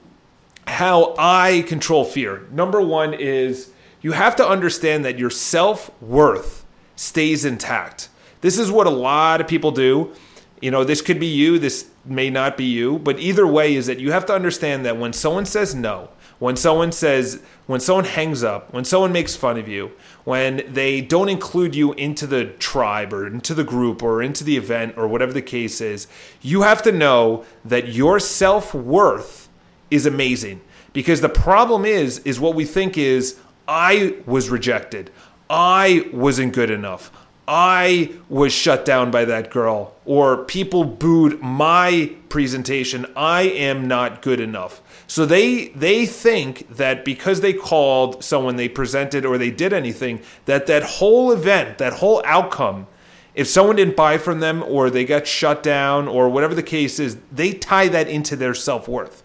how 0.66 1.14
I 1.18 1.64
control 1.66 2.04
fear. 2.04 2.46
Number 2.52 2.80
1 2.80 3.14
is 3.14 3.72
you 4.00 4.12
have 4.12 4.36
to 4.36 4.46
understand 4.46 5.04
that 5.04 5.18
your 5.18 5.30
self-worth 5.30 6.64
stays 6.96 7.44
intact. 7.44 8.08
This 8.40 8.58
is 8.58 8.70
what 8.70 8.86
a 8.86 8.90
lot 8.90 9.40
of 9.40 9.46
people 9.46 9.70
do. 9.70 10.12
You 10.60 10.70
know, 10.70 10.84
this 10.84 11.02
could 11.02 11.18
be 11.18 11.26
you, 11.26 11.58
this 11.58 11.88
may 12.04 12.30
not 12.30 12.56
be 12.56 12.64
you, 12.64 12.98
but 12.98 13.18
either 13.18 13.46
way 13.46 13.74
is 13.74 13.86
that 13.86 13.98
you 13.98 14.12
have 14.12 14.26
to 14.26 14.34
understand 14.34 14.84
that 14.84 14.96
when 14.96 15.12
someone 15.12 15.46
says 15.46 15.74
no, 15.74 16.10
when 16.42 16.56
someone 16.56 16.90
says, 16.90 17.40
when 17.66 17.78
someone 17.78 18.04
hangs 18.04 18.42
up, 18.42 18.72
when 18.72 18.84
someone 18.84 19.12
makes 19.12 19.36
fun 19.36 19.56
of 19.56 19.68
you, 19.68 19.92
when 20.24 20.60
they 20.66 21.00
don't 21.00 21.28
include 21.28 21.72
you 21.72 21.92
into 21.92 22.26
the 22.26 22.44
tribe 22.44 23.12
or 23.12 23.28
into 23.28 23.54
the 23.54 23.62
group 23.62 24.02
or 24.02 24.20
into 24.20 24.42
the 24.42 24.56
event 24.56 24.92
or 24.96 25.06
whatever 25.06 25.32
the 25.32 25.40
case 25.40 25.80
is, 25.80 26.08
you 26.40 26.62
have 26.62 26.82
to 26.82 26.90
know 26.90 27.44
that 27.64 27.90
your 27.90 28.18
self 28.18 28.74
worth 28.74 29.48
is 29.88 30.04
amazing. 30.04 30.60
Because 30.92 31.20
the 31.20 31.28
problem 31.28 31.84
is, 31.84 32.18
is 32.24 32.40
what 32.40 32.56
we 32.56 32.64
think 32.64 32.98
is, 32.98 33.38
I 33.68 34.16
was 34.26 34.50
rejected. 34.50 35.12
I 35.48 36.10
wasn't 36.12 36.54
good 36.54 36.70
enough. 36.72 37.12
I 37.46 38.12
was 38.28 38.52
shut 38.52 38.84
down 38.84 39.10
by 39.10 39.24
that 39.24 39.50
girl, 39.50 39.94
or 40.04 40.44
people 40.44 40.84
booed 40.84 41.40
my 41.40 42.14
presentation. 42.28 43.06
I 43.16 43.42
am 43.42 43.88
not 43.88 44.22
good 44.22 44.40
enough. 44.40 44.80
So 45.08 45.26
they 45.26 45.68
they 45.68 46.06
think 46.06 46.68
that 46.76 47.04
because 47.04 47.40
they 47.40 47.52
called 47.52 48.22
someone, 48.22 48.56
they 48.56 48.68
presented, 48.68 49.26
or 49.26 49.38
they 49.38 49.50
did 49.50 49.72
anything, 49.72 50.20
that 50.46 50.66
that 50.66 50.82
whole 50.84 51.32
event, 51.32 51.78
that 51.78 51.94
whole 51.94 52.22
outcome, 52.24 52.86
if 53.34 53.48
someone 53.48 53.76
didn't 53.76 53.96
buy 53.96 54.18
from 54.18 54.40
them, 54.40 54.62
or 54.62 54.88
they 54.88 55.04
got 55.04 55.26
shut 55.26 55.62
down, 55.62 56.06
or 56.06 56.28
whatever 56.28 56.54
the 56.54 56.62
case 56.62 56.98
is, 57.00 57.16
they 57.30 57.52
tie 57.52 57.88
that 57.88 58.08
into 58.08 58.36
their 58.36 58.54
self 58.54 58.86
worth. 58.86 59.22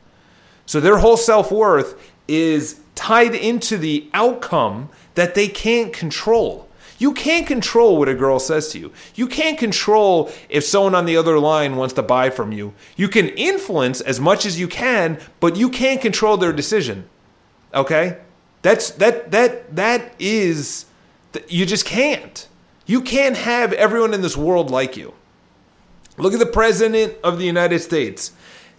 So 0.66 0.80
their 0.80 0.98
whole 0.98 1.18
self 1.18 1.52
worth 1.52 2.12
is 2.28 2.82
tied 2.96 3.36
into 3.36 3.78
the 3.78 4.10
outcome 4.14 4.90
that 5.14 5.36
they 5.36 5.48
can't 5.48 5.94
control. 5.94 6.67
You 6.98 7.14
can't 7.14 7.46
control 7.46 7.98
what 7.98 8.10
a 8.10 8.16
girl 8.16 8.40
says 8.40 8.70
to 8.70 8.80
you. 8.80 8.92
You 9.16 9.28
can't 9.28 9.58
control 9.58 10.32
if 10.50 10.64
someone 10.64 10.96
on 10.96 11.06
the 11.06 11.18
other 11.18 11.40
line 11.40 11.76
wants 11.76 11.94
to 11.96 12.04
buy 12.04 12.30
from 12.30 12.52
you. 12.52 12.74
You 12.96 13.08
can 13.08 13.30
influence 13.30 14.02
as 14.02 14.20
much 14.20 14.46
as 14.46 14.60
you 14.60 14.68
can, 14.68 15.20
but 15.40 15.56
you 15.56 15.70
can't 15.70 16.02
control 16.02 16.38
their 16.38 16.54
decision. 16.54 17.08
Okay? 17.74 18.18
That's 18.62 18.90
that 18.92 19.32
that 19.32 19.76
that 19.76 20.14
is 20.20 20.86
you 21.48 21.66
just 21.66 21.86
can't. 21.86 22.48
You 22.86 23.02
can't 23.02 23.38
have 23.38 23.74
everyone 23.74 24.14
in 24.14 24.22
this 24.22 24.38
world 24.38 24.72
like 24.72 24.98
you. 24.98 25.14
Look 26.18 26.34
at 26.34 26.40
the 26.40 26.46
president 26.46 27.16
of 27.24 27.38
the 27.38 27.46
United 27.46 27.80
States. 27.80 28.32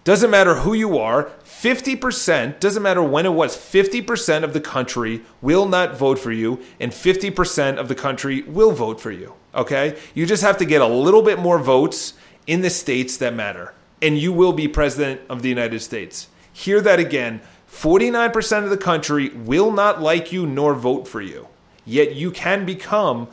Doesn't 0.03 0.31
matter 0.31 0.55
who 0.55 0.73
you 0.73 0.97
are, 0.97 1.31
50%, 1.61 2.61
doesn't 2.61 2.81
matter 2.81 3.03
when 3.03 3.25
it 3.25 3.33
was, 3.33 3.57
50% 3.57 4.43
of 4.43 4.53
the 4.53 4.61
country 4.61 5.23
will 5.41 5.67
not 5.67 5.97
vote 5.97 6.17
for 6.17 6.31
you, 6.31 6.61
and 6.79 6.93
50% 6.93 7.77
of 7.77 7.89
the 7.89 7.95
country 7.95 8.43
will 8.43 8.71
vote 8.71 9.01
for 9.01 9.11
you. 9.11 9.33
Okay? 9.53 9.99
You 10.13 10.25
just 10.25 10.41
have 10.41 10.57
to 10.59 10.65
get 10.65 10.81
a 10.81 10.87
little 10.87 11.21
bit 11.21 11.37
more 11.37 11.59
votes 11.59 12.13
in 12.47 12.61
the 12.61 12.69
states 12.69 13.17
that 13.17 13.33
matter, 13.33 13.73
and 14.01 14.17
you 14.17 14.31
will 14.31 14.53
be 14.53 14.69
president 14.69 15.19
of 15.29 15.41
the 15.41 15.49
United 15.49 15.81
States. 15.81 16.29
Hear 16.53 16.79
that 16.79 16.97
again 16.97 17.41
49% 17.69 18.63
of 18.63 18.69
the 18.69 18.77
country 18.77 19.29
will 19.29 19.71
not 19.71 20.01
like 20.01 20.31
you 20.31 20.47
nor 20.47 20.73
vote 20.73 21.09
for 21.09 21.21
you, 21.21 21.49
yet 21.83 22.15
you 22.15 22.31
can 22.31 22.65
become 22.65 23.27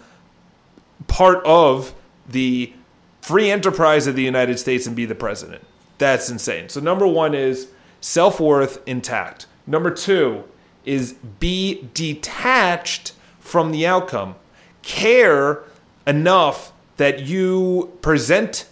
part 1.06 1.44
of 1.46 1.94
the 2.28 2.72
free 3.20 3.50
enterprise 3.52 4.08
of 4.08 4.16
the 4.16 4.24
United 4.24 4.58
States 4.58 4.84
and 4.84 4.96
be 4.96 5.04
the 5.04 5.14
president. 5.14 5.64
That's 5.98 6.28
insane. 6.28 6.68
So, 6.68 6.80
number 6.80 7.06
one 7.06 7.34
is 7.34 7.68
self 8.00 8.40
worth 8.40 8.80
intact. 8.86 9.46
Number 9.66 9.90
two 9.90 10.44
is 10.84 11.14
be 11.40 11.88
detached 11.92 13.12
from 13.40 13.72
the 13.72 13.86
outcome. 13.86 14.36
Care 14.82 15.62
enough 16.06 16.72
that 16.96 17.20
you 17.20 17.92
present 18.00 18.68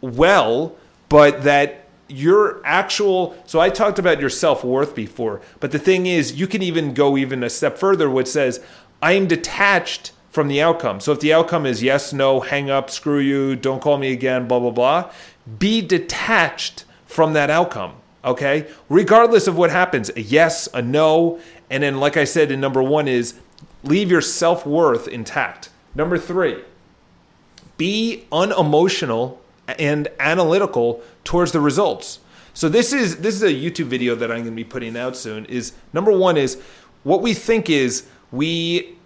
well, 0.00 0.74
but 1.08 1.44
that 1.44 1.86
your 2.08 2.60
actual 2.64 3.34
so 3.46 3.60
I 3.60 3.70
talked 3.70 3.98
about 3.98 4.20
your 4.20 4.28
self-worth 4.28 4.94
before, 4.94 5.40
but 5.60 5.70
the 5.70 5.78
thing 5.78 6.06
is 6.06 6.38
you 6.38 6.46
can 6.46 6.62
even 6.62 6.92
go 6.92 7.16
even 7.16 7.42
a 7.42 7.48
step 7.50 7.78
further 7.78 8.10
which 8.10 8.26
says 8.26 8.62
I 9.00 9.12
am 9.12 9.26
detached 9.26 10.12
from 10.28 10.48
the 10.48 10.60
outcome. 10.60 11.00
So 11.00 11.12
if 11.12 11.20
the 11.20 11.32
outcome 11.32 11.66
is 11.66 11.82
yes, 11.82 12.12
no, 12.12 12.40
hang 12.40 12.70
up, 12.70 12.90
screw 12.90 13.18
you, 13.18 13.56
don't 13.56 13.80
call 13.80 13.98
me 13.98 14.12
again, 14.12 14.46
blah 14.46 14.60
blah 14.60 14.70
blah, 14.70 15.10
be 15.58 15.80
detached 15.80 16.84
from 17.06 17.32
that 17.34 17.50
outcome 17.50 17.94
okay? 18.24 18.68
Regardless 18.88 19.46
of 19.46 19.56
what 19.56 19.70
happens, 19.70 20.10
a 20.16 20.20
yes, 20.20 20.68
a 20.74 20.82
no, 20.82 21.40
and 21.70 21.82
then, 21.82 21.98
like 21.98 22.16
I 22.16 22.24
said, 22.24 22.50
in 22.50 22.60
number 22.60 22.82
one 22.82 23.08
is 23.08 23.34
leave 23.82 24.10
your 24.10 24.20
self 24.20 24.66
worth 24.66 25.08
intact. 25.08 25.70
Number 25.94 26.18
three, 26.18 26.62
be 27.76 28.26
unemotional 28.32 29.40
and 29.78 30.08
analytical 30.18 31.02
towards 31.24 31.52
the 31.52 31.60
results. 31.60 32.20
So 32.54 32.68
this 32.68 32.92
is 32.92 33.18
this 33.18 33.34
is 33.34 33.42
a 33.42 33.52
YouTube 33.52 33.86
video 33.86 34.14
that 34.14 34.30
I'm 34.30 34.38
going 34.38 34.44
to 34.44 34.50
be 34.52 34.64
putting 34.64 34.96
out 34.96 35.16
soon. 35.16 35.46
Is 35.46 35.72
number 35.92 36.12
one 36.12 36.36
is 36.36 36.60
what 37.02 37.22
we 37.22 37.34
think 37.34 37.70
is 37.70 38.06
we 38.30 38.96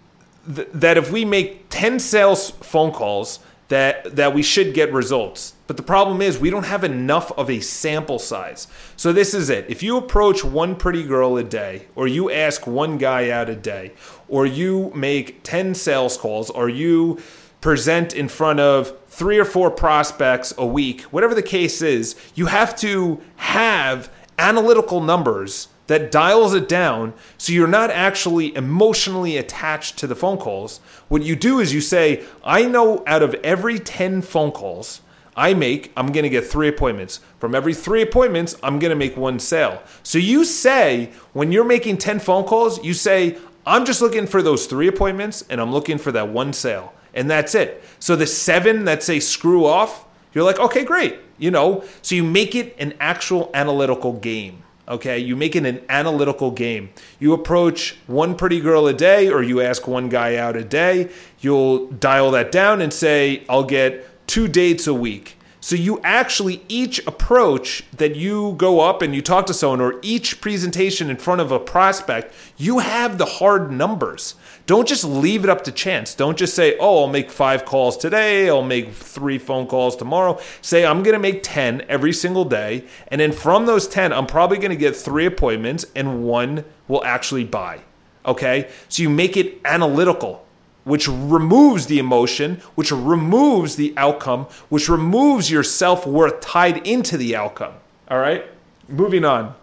th- 0.53 0.67
that 0.73 0.97
if 0.97 1.11
we 1.11 1.25
make 1.25 1.69
10 1.69 1.99
sales 1.99 2.51
phone 2.51 2.91
calls 2.91 3.39
that 3.67 4.15
that 4.15 4.33
we 4.33 4.41
should 4.41 4.73
get 4.73 4.91
results. 4.93 5.53
But 5.67 5.77
the 5.77 5.83
problem 5.83 6.21
is 6.21 6.39
we 6.39 6.49
don't 6.49 6.65
have 6.65 6.83
enough 6.83 7.31
of 7.33 7.49
a 7.49 7.59
sample 7.59 8.19
size. 8.19 8.67
So 8.95 9.11
this 9.11 9.33
is 9.33 9.49
it. 9.49 9.65
If 9.69 9.83
you 9.83 9.97
approach 9.97 10.43
one 10.43 10.75
pretty 10.75 11.03
girl 11.03 11.35
a 11.37 11.43
day 11.43 11.87
or 11.95 12.07
you 12.07 12.31
ask 12.31 12.65
one 12.65 12.97
guy 12.97 13.29
out 13.29 13.49
a 13.49 13.55
day 13.55 13.91
or 14.29 14.45
you 14.45 14.91
make 14.95 15.43
10 15.43 15.75
sales 15.75 16.17
calls 16.17 16.49
or 16.49 16.69
you 16.69 17.19
present 17.59 18.13
in 18.13 18.29
front 18.29 18.59
of 18.59 18.97
three 19.07 19.37
or 19.37 19.45
four 19.45 19.69
prospects 19.69 20.53
a 20.57 20.65
week, 20.65 21.01
whatever 21.01 21.35
the 21.35 21.43
case 21.43 21.81
is, 21.81 22.15
you 22.33 22.45
have 22.45 22.75
to 22.77 23.21
have 23.35 24.09
analytical 24.39 25.01
numbers 25.01 25.67
that 25.87 26.11
dials 26.11 26.53
it 26.53 26.69
down 26.69 27.13
so 27.37 27.51
you're 27.53 27.67
not 27.67 27.89
actually 27.89 28.55
emotionally 28.55 29.37
attached 29.37 29.97
to 29.97 30.07
the 30.07 30.15
phone 30.15 30.37
calls. 30.37 30.79
What 31.07 31.23
you 31.23 31.35
do 31.35 31.59
is 31.59 31.73
you 31.73 31.81
say, 31.81 32.23
I 32.43 32.65
know 32.65 33.03
out 33.07 33.23
of 33.23 33.33
every 33.35 33.79
10 33.79 34.21
phone 34.21 34.51
calls 34.51 35.01
I 35.37 35.53
make, 35.53 35.93
I'm 35.95 36.11
to 36.11 36.29
get 36.29 36.47
three 36.47 36.67
appointments. 36.67 37.19
From 37.39 37.53
every 37.53 37.75
three 37.75 38.01
appointments, 38.01 38.55
I'm 38.63 38.79
to 38.89 38.95
make 38.95 39.15
one 39.15 39.39
sale. 39.39 39.83
So 40.01 40.17
you 40.17 40.43
say, 40.43 41.11
when 41.33 41.51
you're 41.51 41.63
making 41.63 41.99
10 41.99 42.19
phone 42.19 42.43
calls, 42.43 42.83
you 42.83 42.95
say, 42.95 43.37
I'm 43.63 43.85
just 43.85 44.01
looking 44.01 44.25
for 44.25 44.41
those 44.41 44.65
three 44.65 44.87
appointments 44.87 45.45
and 45.47 45.61
I'm 45.61 45.71
looking 45.71 45.99
for 45.99 46.11
that 46.13 46.29
one 46.29 46.53
sale. 46.53 46.93
And 47.13 47.29
that's 47.29 47.53
it. 47.53 47.83
So 47.99 48.15
the 48.15 48.25
seven 48.25 48.85
that 48.85 49.03
say 49.03 49.19
screw 49.19 49.65
off, 49.65 50.05
you're 50.33 50.43
like, 50.43 50.59
okay, 50.59 50.83
great. 50.83 51.19
You 51.37 51.51
know, 51.51 51.83
so 52.01 52.15
you 52.15 52.23
make 52.23 52.55
it 52.55 52.75
an 52.79 52.95
actual 52.99 53.51
analytical 53.53 54.13
game. 54.13 54.63
Okay, 54.89 55.19
you 55.19 55.35
make 55.35 55.55
it 55.55 55.65
an 55.65 55.81
analytical 55.89 56.51
game. 56.51 56.89
You 57.19 57.33
approach 57.33 57.97
one 58.07 58.35
pretty 58.35 58.61
girl 58.61 58.87
a 58.87 58.93
day, 58.93 59.29
or 59.29 59.43
you 59.43 59.59
ask 59.59 59.85
one 59.87 60.07
guy 60.07 60.37
out 60.37 60.55
a 60.55 60.63
day. 60.63 61.09
You'll 61.41 61.87
dial 61.87 62.31
that 62.31 62.51
down 62.51 62.81
and 62.81 62.93
say, 62.93 63.43
I'll 63.49 63.65
get 63.65 64.27
two 64.27 64.47
dates 64.47 64.87
a 64.87 64.93
week. 64.93 65.36
So 65.59 65.75
you 65.75 65.99
actually, 66.03 66.63
each 66.69 67.05
approach 67.07 67.83
that 67.97 68.15
you 68.15 68.53
go 68.57 68.79
up 68.79 69.01
and 69.01 69.15
you 69.15 69.21
talk 69.21 69.47
to 69.47 69.53
someone, 69.53 69.81
or 69.81 69.99
each 70.03 70.39
presentation 70.39 71.09
in 71.09 71.17
front 71.17 71.41
of 71.41 71.51
a 71.51 71.59
prospect, 71.59 72.33
you 72.57 72.79
have 72.79 73.17
the 73.17 73.25
hard 73.25 73.71
numbers. 73.71 74.35
Don't 74.67 74.87
just 74.87 75.03
leave 75.03 75.43
it 75.43 75.49
up 75.49 75.63
to 75.63 75.71
chance. 75.71 76.13
Don't 76.13 76.37
just 76.37 76.53
say, 76.53 76.77
oh, 76.79 77.03
I'll 77.03 77.09
make 77.09 77.31
five 77.31 77.65
calls 77.65 77.97
today, 77.97 78.49
I'll 78.49 78.61
make 78.61 78.93
three 78.93 79.39
phone 79.39 79.65
calls 79.65 79.95
tomorrow. 79.95 80.39
Say, 80.61 80.85
I'm 80.85 81.01
going 81.01 81.13
to 81.13 81.19
make 81.19 81.41
10 81.41 81.85
every 81.89 82.13
single 82.13 82.45
day. 82.45 82.83
And 83.07 83.19
then 83.19 83.31
from 83.31 83.65
those 83.65 83.87
10, 83.87 84.13
I'm 84.13 84.27
probably 84.27 84.57
going 84.57 84.69
to 84.69 84.77
get 84.77 84.95
three 84.95 85.25
appointments 85.25 85.85
and 85.95 86.23
one 86.23 86.65
will 86.87 87.03
actually 87.03 87.45
buy. 87.45 87.81
Okay? 88.25 88.69
So 88.89 89.03
you 89.03 89.09
make 89.09 89.35
it 89.35 89.59
analytical, 89.65 90.45
which 90.87 91.07
removes 91.07 91.85
the 91.85 91.99
emotion, 91.99 92.55
which 92.75 92.91
removes 92.91 93.75
the 93.75 93.93
outcome, 93.97 94.45
which 94.69 94.89
removes 94.89 95.51
your 95.51 95.63
self 95.63 96.07
worth 96.07 96.39
tied 96.41 96.85
into 96.87 97.17
the 97.17 97.35
outcome. 97.35 97.73
All 98.09 98.19
right? 98.19 98.45
Moving 98.87 99.25
on 99.25 99.53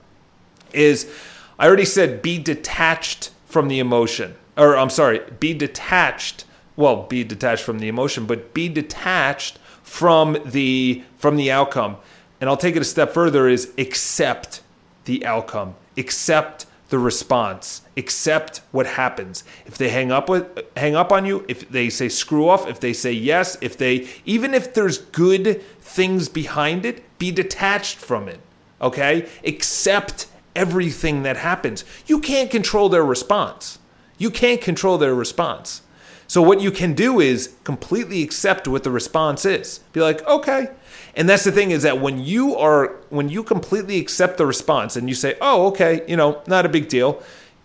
is 0.72 1.10
I 1.58 1.66
already 1.66 1.84
said 1.84 2.22
be 2.22 2.38
detached 2.38 3.30
from 3.46 3.68
the 3.68 3.78
emotion 3.78 4.34
or 4.56 4.76
I'm 4.76 4.90
sorry, 4.90 5.20
be 5.40 5.54
detached 5.54 6.44
well, 6.76 7.04
be 7.04 7.22
detached 7.22 7.62
from 7.62 7.78
the 7.78 7.88
emotion, 7.88 8.26
but 8.26 8.52
be 8.52 8.68
detached 8.68 9.58
from 9.82 10.36
the 10.44 11.04
from 11.16 11.36
the 11.36 11.50
outcome. 11.50 11.96
And 12.40 12.50
I'll 12.50 12.56
take 12.56 12.76
it 12.76 12.82
a 12.82 12.84
step 12.84 13.12
further 13.12 13.48
is 13.48 13.72
accept 13.78 14.60
the 15.04 15.24
outcome. 15.24 15.76
Accept 15.96 16.66
the 16.88 16.98
response. 16.98 17.82
Accept 17.96 18.60
what 18.70 18.86
happens. 18.86 19.44
If 19.66 19.78
they 19.78 19.88
hang 19.88 20.12
up 20.12 20.28
with 20.28 20.46
hang 20.76 20.94
up 20.94 21.12
on 21.12 21.24
you, 21.24 21.44
if 21.48 21.68
they 21.68 21.88
say 21.90 22.08
screw 22.08 22.48
off, 22.48 22.68
if 22.68 22.80
they 22.80 22.92
say 22.92 23.12
yes, 23.12 23.56
if 23.60 23.76
they 23.76 24.08
even 24.24 24.54
if 24.54 24.74
there's 24.74 24.98
good 24.98 25.62
things 25.80 26.28
behind 26.28 26.84
it, 26.84 27.02
be 27.18 27.30
detached 27.30 27.96
from 27.96 28.28
it. 28.28 28.40
Okay? 28.80 29.28
Accept 29.44 30.26
everything 30.54 31.22
that 31.22 31.36
happens. 31.36 31.84
You 32.06 32.20
can't 32.20 32.50
control 32.50 32.88
their 32.88 33.04
response. 33.04 33.78
You 34.18 34.30
can't 34.30 34.60
control 34.60 34.98
their 34.98 35.14
response. 35.14 35.82
So 36.26 36.42
what 36.42 36.60
you 36.60 36.70
can 36.70 36.94
do 36.94 37.20
is 37.20 37.54
completely 37.64 38.22
accept 38.22 38.66
what 38.66 38.84
the 38.84 38.90
response 38.90 39.44
is. 39.44 39.80
Be 39.92 40.00
like, 40.00 40.26
okay. 40.26 40.68
And 41.16 41.28
that's 41.28 41.44
the 41.44 41.52
thing 41.52 41.70
is 41.70 41.82
that 41.82 42.00
when 42.00 42.18
you 42.18 42.56
are 42.56 42.96
when 43.10 43.28
you 43.28 43.42
completely 43.42 43.98
accept 43.98 44.38
the 44.38 44.46
response 44.46 44.96
and 44.96 45.08
you 45.08 45.14
say, 45.14 45.36
"Oh, 45.40 45.66
okay, 45.68 46.02
you 46.08 46.16
know, 46.16 46.42
not 46.46 46.66
a 46.66 46.68
big 46.68 46.88
deal." 46.88 47.22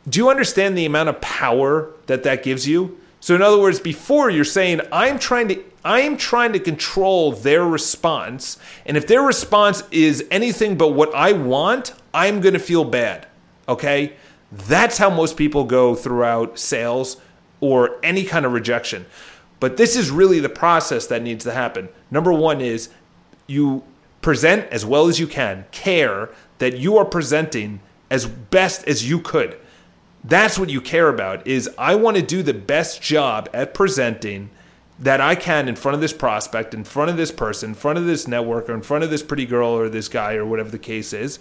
Do 0.08 0.20
you 0.20 0.30
understand 0.30 0.78
the 0.78 0.86
amount 0.86 1.10
of 1.10 1.20
power 1.22 1.92
that 2.08 2.24
that 2.24 2.44
gives 2.44 2.68
you? 2.68 2.98
So 3.20 3.36
in 3.36 3.42
other 3.42 3.60
words, 3.60 3.80
before 3.80 4.30
you're 4.30 4.46
saying, 4.46 4.82
"I'm 4.92 5.18
trying 5.20 5.48
to 5.50 5.64
I 5.84 6.02
am 6.02 6.18
trying 6.18 6.54
to 6.54 6.60
control 6.60 7.32
their 7.32 7.66
response, 7.66 8.58
and 8.86 8.98
if 8.98 9.08
their 9.08 9.22
response 9.22 9.84
is 9.92 10.26
anything 10.30 10.78
but 10.78 10.90
what 10.90 11.14
I 11.16 11.32
want, 11.32 11.94
I'm 12.14 12.42
going 12.42 12.54
to 12.54 12.60
feel 12.60 12.84
bad." 12.84 13.26
Okay? 13.68 14.14
That's 14.52 14.98
how 14.98 15.10
most 15.10 15.38
people 15.38 15.64
go 15.64 15.96
throughout 15.96 16.60
sales 16.60 17.18
or 17.62 18.00
any 18.04 18.24
kind 18.24 18.46
of 18.46 18.54
rejection. 18.54 19.06
But 19.60 19.78
this 19.78 19.96
is 19.96 20.10
really 20.10 20.40
the 20.40 20.50
process 20.50 21.08
that 21.08 21.22
needs 21.22 21.44
to 21.44 21.52
happen. 21.52 21.90
Number 22.10 22.32
one 22.32 22.62
is 22.62 22.90
you 23.48 23.84
present 24.22 24.72
as 24.72 24.86
well 24.86 25.08
as 25.08 25.20
you 25.20 25.28
can, 25.28 25.66
care 25.72 26.30
that 26.60 26.78
you 26.78 26.98
are 26.98 27.06
presenting 27.06 27.82
as 28.10 28.26
best 28.26 28.88
as 28.88 29.10
you 29.10 29.20
could. 29.20 29.60
That's 30.24 30.60
what 30.60 30.70
you 30.70 30.82
care 30.82 31.10
about 31.10 31.48
is 31.48 31.70
I 31.78 31.96
want 31.96 32.18
to 32.18 32.24
do 32.24 32.44
the 32.44 32.54
best 32.54 33.02
job 33.02 33.50
at 33.54 33.74
presenting 33.74 34.50
that 35.00 35.22
I 35.22 35.36
can 35.36 35.70
in 35.70 35.76
front 35.76 35.96
of 35.96 36.02
this 36.02 36.12
prospect, 36.12 36.74
in 36.74 36.84
front 36.84 37.10
of 37.10 37.16
this 37.16 37.32
person, 37.32 37.70
in 37.70 37.76
front 37.76 37.98
of 37.98 38.06
this 38.06 38.28
network, 38.28 38.70
or 38.70 38.74
in 38.74 38.82
front 38.82 39.06
of 39.06 39.10
this 39.10 39.24
pretty 39.24 39.46
girl 39.46 39.70
or 39.70 39.88
this 39.88 40.10
guy 40.10 40.34
or 40.34 40.46
whatever 40.46 40.70
the 40.70 40.80
case 40.80 41.14
is. 41.14 41.40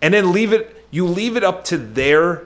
And 0.00 0.14
then 0.14 0.32
leave 0.32 0.52
it 0.52 0.84
you 0.90 1.06
leave 1.06 1.36
it 1.36 1.44
up 1.44 1.64
to 1.64 1.78
their 1.78 2.44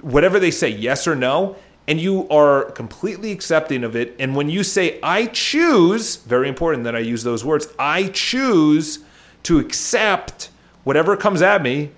whatever 0.00 0.38
they 0.38 0.50
say, 0.50 0.68
yes 0.68 1.06
or 1.06 1.14
no, 1.14 1.56
and 1.88 1.98
you 1.98 2.28
are 2.28 2.64
completely 2.72 3.32
accepting 3.32 3.82
of 3.82 3.96
it. 3.96 4.14
And 4.18 4.36
when 4.36 4.50
you 4.50 4.62
say, 4.62 5.00
I 5.02 5.24
choose, 5.26 6.16
very 6.16 6.46
important 6.46 6.84
that 6.84 6.94
I 6.94 6.98
use 6.98 7.24
those 7.24 7.46
words, 7.46 7.66
I 7.78 8.08
choose 8.08 8.98
to 9.44 9.58
accept 9.58 10.50
whatever 10.84 11.16
comes 11.16 11.40
at 11.40 11.62
me, 11.62 11.90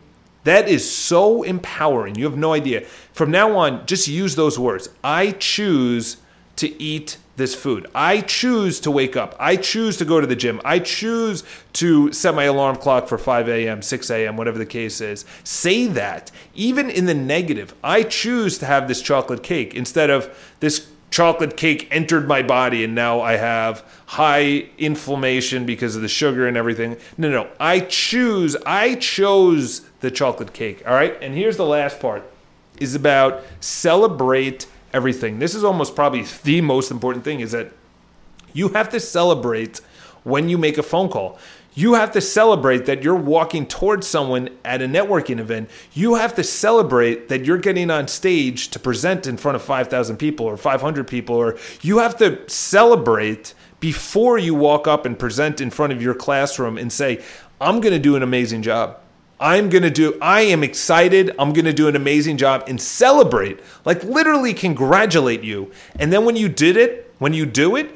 that 0.45 0.69
is 0.69 0.89
so 0.89 1.43
empowering. 1.43 2.15
You 2.15 2.25
have 2.25 2.37
no 2.37 2.53
idea. 2.53 2.83
From 3.13 3.33
now 3.33 3.57
on, 3.57 3.85
just 3.85 4.07
use 4.07 4.37
those 4.37 4.61
words. 4.61 4.89
I 5.03 5.33
choose 5.33 6.19
to 6.57 6.81
eat 6.81 7.19
this 7.41 7.55
food. 7.55 7.89
I 7.95 8.21
choose 8.21 8.79
to 8.81 8.91
wake 8.91 9.17
up. 9.17 9.35
I 9.41 9.57
choose 9.57 9.97
to 9.97 10.05
go 10.05 10.21
to 10.21 10.27
the 10.27 10.37
gym. 10.37 10.61
I 10.65 10.79
choose 10.79 11.43
to 11.75 12.13
set 12.13 12.35
my 12.35 12.45
alarm 12.45 12.77
clock 12.77 13.09
for 13.09 13.19
5 13.19 13.49
a.m., 13.49 13.83
6 13.83 14.11
a.m., 14.11 14.37
whatever 14.37 14.59
the 14.59 14.67
case 14.67 15.01
is. 15.01 15.25
Say 15.43 15.87
that, 15.89 16.31
even 16.55 16.91
in 16.91 17.07
the 17.07 17.15
negative. 17.15 17.75
I 17.83 18.05
choose 18.05 18.59
to 18.59 18.67
have 18.67 18.87
this 18.87 19.03
chocolate 19.03 19.43
cake 19.43 19.75
instead 19.75 20.11
of 20.11 20.55
this 20.61 20.89
chocolate 21.11 21.57
cake 21.57 21.89
entered 21.91 22.29
my 22.29 22.43
body 22.43 22.85
and 22.85 22.95
now 22.95 23.21
I 23.21 23.37
have 23.37 23.85
high 24.07 24.69
inflammation 24.79 25.67
because 25.67 25.97
of 25.97 26.03
the 26.03 26.09
sugar 26.09 26.47
and 26.47 26.57
everything. 26.57 26.97
No, 27.19 27.31
no, 27.31 27.49
I 27.59 27.81
choose, 27.81 28.57
I 28.65 28.95
chose 28.95 29.81
the 30.01 30.11
chocolate 30.11 30.53
cake. 30.53 30.83
All 30.87 30.95
right. 30.95 31.17
And 31.21 31.35
here's 31.35 31.57
the 31.57 31.67
last 31.67 32.01
part 32.01 32.23
is 32.79 32.95
about 32.95 33.43
celebrate 33.61 34.67
everything. 34.93 35.39
This 35.39 35.55
is 35.55 35.65
almost 35.65 35.95
probably 35.95 36.25
the 36.43 36.61
most 36.61 36.91
important 36.91 37.25
thing 37.25 37.41
is 37.41 37.53
that 37.53 37.73
you 38.53 38.69
have 38.71 38.89
to 38.91 39.01
celebrate 39.01 39.81
when 40.25 40.49
you 40.49 40.59
make 40.59 40.79
a 40.79 40.83
phone 40.83 41.09
call. 41.09 41.39
You 41.73 41.95
have 41.95 42.11
to 42.13 42.21
celebrate 42.21 42.87
that 42.87 43.05
you're 43.05 43.15
walking 43.15 43.65
towards 43.65 44.07
someone 44.07 44.51
at 44.65 44.83
a 44.83 44.87
networking 44.87 45.39
event. 45.39 45.71
You 45.93 46.17
have 46.17 46.35
to 46.35 46.43
celebrate 46.43 47.29
that 47.29 47.45
you're 47.45 47.59
getting 47.59 47.91
on 47.91 48.09
stage 48.09 48.69
to 48.71 48.79
present 48.81 49.27
in 49.27 49.37
front 49.37 49.55
of 49.55 49.63
5,000 49.63 50.17
people 50.17 50.47
or 50.47 50.57
500 50.57 51.07
people, 51.07 51.37
or 51.37 51.57
you 51.81 51.99
have 51.99 52.17
to 52.19 52.49
celebrate 52.49 53.55
before 53.79 54.37
you 54.37 54.55
walk 54.55 54.89
up 54.89 55.07
and 55.07 55.19
present 55.19 55.61
in 55.61 55.71
front 55.71 55.93
of 55.93 56.03
your 56.03 56.15
classroom 56.15 56.77
and 56.77 56.93
say, 56.93 57.23
I'm 57.61 57.81
going 57.81 57.95
to 57.95 58.01
do 58.01 58.17
an 58.17 58.23
amazing 58.23 58.63
job. 58.63 58.99
I'm 59.41 59.71
going 59.71 59.83
to 59.85 59.91
do, 59.91 60.19
I 60.21 60.43
am 60.43 60.63
excited. 60.63 61.35
I'm 61.39 61.55
going 61.55 61.65
to 61.65 61.73
do 61.73 61.89
an 61.89 61.97
amazing 61.97 62.37
job 62.37 62.65
and 62.69 62.81
celebrate, 62.81 63.59
like 63.87 64.05
literally 64.05 64.53
congratulate 64.53 65.43
you. 65.43 65.73
And 65.99 66.13
then 66.13 66.27
when 66.27 66.37
you 66.37 66.51
did 66.51 66.77
it, 66.77 67.13
when 67.19 67.33
you 67.33 67.47
do 67.47 67.75
it, 67.75 67.91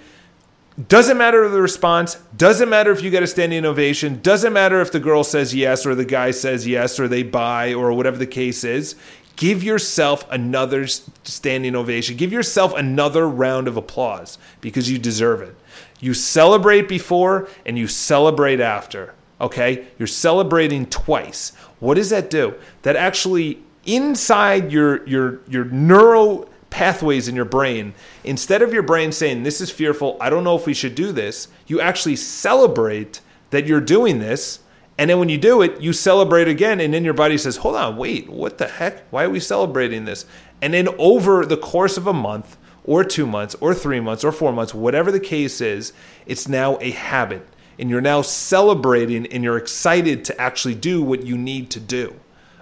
doesn't 0.89 1.19
matter 1.19 1.49
the 1.49 1.61
response, 1.61 2.17
doesn't 2.37 2.69
matter 2.69 2.91
if 2.91 3.03
you 3.03 3.11
get 3.11 3.23
a 3.23 3.27
standing 3.27 3.65
ovation, 3.65 4.21
doesn't 4.23 4.53
matter 4.53 4.81
if 4.81 4.91
the 4.91 4.99
girl 4.99 5.23
says 5.23 5.55
yes 5.55 5.87
or 5.87 5.95
the 5.95 6.05
guy 6.05 6.31
says 6.31 6.67
yes 6.67 6.99
or 6.99 7.07
they 7.07 7.23
buy 7.23 7.75
or 7.75 7.93
whatever 7.93 8.17
the 8.17 8.27
case 8.27 8.65
is. 8.65 8.97
Give 9.37 9.63
yourself 9.63 10.27
another 10.31 10.87
standing 10.87 11.77
ovation. 11.77 12.17
Give 12.17 12.33
yourself 12.33 12.75
another 12.75 13.29
round 13.29 13.69
of 13.69 13.77
applause 13.77 14.39
because 14.61 14.91
you 14.91 14.99
deserve 14.99 15.43
it. 15.43 15.55
You 16.01 16.15
celebrate 16.15 16.89
before 16.89 17.49
and 17.67 17.77
you 17.77 17.87
celebrate 17.87 18.61
after. 18.61 19.15
Okay? 19.41 19.87
You're 19.99 20.07
celebrating 20.07 20.87
twice. 20.87 21.53
What 21.81 21.95
does 21.95 22.11
that 22.11 22.31
do? 22.31 22.55
That 22.83 22.97
actually 22.97 23.59
inside 23.87 24.73
your 24.73 25.07
your 25.07 25.41
your 25.49 25.65
neural 25.67 26.49
pathways 26.75 27.29
in 27.29 27.37
your 27.37 27.45
brain, 27.45 27.95
instead 28.25 28.61
of 28.61 28.73
your 28.73 28.83
brain 28.83 29.13
saying 29.13 29.45
this 29.45 29.61
is 29.61 29.71
fearful, 29.71 30.17
I 30.21 30.29
don't 30.29 30.43
know 30.43 30.57
if 30.57 30.67
we 30.67 30.75
should 30.75 30.97
do 30.97 31.13
this, 31.13 31.47
you 31.69 31.81
actually 31.81 32.17
celebrate 32.17 33.21
that 33.51 33.65
you're 33.65 33.81
doing 33.81 34.19
this. 34.19 34.59
And 34.99 35.09
then 35.09 35.21
when 35.21 35.29
you 35.29 35.39
do 35.39 35.63
it, 35.63 35.81
you 35.81 35.93
celebrate 35.93 36.49
again, 36.49 36.81
and 36.81 36.93
then 36.93 37.05
your 37.05 37.15
body 37.15 37.39
says, 37.39 37.59
Hold 37.59 37.77
on, 37.77 37.97
wait, 37.97 38.29
what 38.29 38.59
the 38.59 38.67
heck? 38.67 39.09
Why 39.11 39.25
are 39.25 39.31
we 39.31 39.39
celebrating 39.39 40.05
this? 40.05 40.27
And 40.61 40.75
then 40.75 40.89
over 40.99 41.47
the 41.47 41.57
course 41.57 41.97
of 41.97 42.09
a 42.09 42.13
month, 42.13 42.57
or 42.85 43.03
two 43.03 43.27
months, 43.27 43.55
or 43.61 43.73
three 43.73 44.01
months, 44.01 44.25
or 44.25 44.33
four 44.33 44.53
months, 44.53 44.75
whatever 44.75 45.11
the 45.11 45.21
case 45.21 45.61
is, 45.61 45.93
it's 46.27 46.49
now 46.49 46.77
a 46.81 46.91
habit 46.91 47.47
and 47.79 47.91
you're 47.91 48.01
now 48.01 48.23
celebrating 48.23 49.27
and 49.27 49.45
you're 49.45 49.57
excited 49.57 50.25
to 50.27 50.41
actually 50.41 50.75
do 50.75 51.03
what 51.03 51.25
you 51.27 51.37
need 51.37 51.71
to 51.71 51.81
do. 51.81 52.15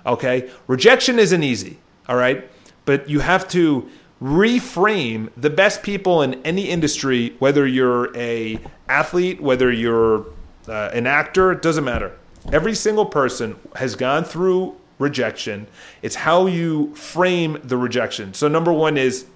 Okay? 0.06 0.50
Rejection 0.66 1.18
isn't 1.18 1.42
easy, 1.42 1.78
all 2.08 2.16
right? 2.16 2.48
But 2.84 3.08
you 3.08 3.20
have 3.20 3.48
to 3.48 3.88
reframe 4.22 5.30
the 5.36 5.50
best 5.50 5.82
people 5.82 6.22
in 6.22 6.34
any 6.44 6.68
industry 6.68 7.34
whether 7.40 7.66
you're 7.66 8.16
a 8.16 8.58
athlete, 8.88 9.40
whether 9.40 9.70
you're 9.72 10.26
uh, 10.68 10.90
an 10.92 11.06
actor, 11.06 11.50
it 11.50 11.60
doesn't 11.60 11.84
matter. 11.84 12.16
Every 12.52 12.74
single 12.74 13.06
person 13.06 13.56
has 13.76 13.96
gone 13.96 14.24
through 14.24 14.76
rejection. 14.98 15.66
It's 16.02 16.14
how 16.14 16.46
you 16.46 16.94
frame 16.94 17.58
the 17.64 17.76
rejection. 17.76 18.34
So 18.34 18.48
number 18.48 18.72
1 18.72 18.96
is 18.96 19.26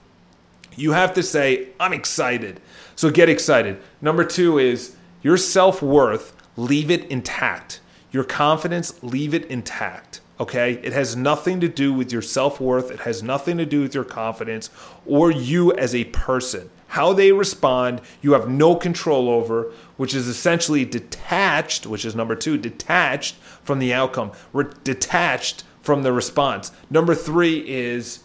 you 0.77 0.93
have 0.93 1.15
to 1.15 1.23
say 1.23 1.69
I'm 1.81 1.93
excited. 1.93 2.61
So 2.95 3.11
get 3.11 3.29
excited. 3.29 3.81
Number 4.01 4.25
2 4.25 4.59
is 4.59 4.97
your 5.27 5.37
self 5.37 5.83
worth, 5.83 6.33
leave 6.57 6.89
it 6.89 7.05
intact. 7.11 7.81
Your 8.12 8.23
confidence, 8.23 9.03
leave 9.03 9.35
it 9.35 9.45
intact. 9.47 10.21
Okay? 10.39 10.75
It 10.85 10.93
has 10.93 11.17
nothing 11.17 11.59
to 11.62 11.69
do 11.69 11.93
with 11.93 12.12
your 12.12 12.23
self 12.23 12.61
worth. 12.61 12.93
It 12.93 13.01
has 13.01 13.25
nothing 13.25 13.59
to 13.59 13.67
do 13.67 13.81
with 13.81 13.93
your 13.93 14.05
confidence 14.05 14.71
or 15.05 15.33
you 15.33 15.73
as 15.73 15.97
a 15.97 16.05
person. 16.05 16.71
How 16.87 17.12
they 17.12 17.33
respond, 17.33 18.03
you 18.23 18.35
have 18.35 18.49
no 18.49 18.77
control 18.77 19.29
over, 19.29 19.73
which 19.97 20.15
is 20.15 20.29
essentially 20.29 20.85
detached, 20.85 21.89
which 21.89 22.05
is 22.05 22.15
number 22.15 22.37
two, 22.37 22.57
detached 22.57 23.35
from 23.65 23.81
the 23.81 23.93
outcome. 23.93 24.31
We're 24.53 24.71
detached 24.85 25.65
from 25.83 26.05
the 26.05 26.12
response. 26.12 26.71
Number 26.89 27.17
three 27.17 27.69
is 27.69 28.23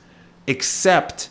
accept. 0.47 1.29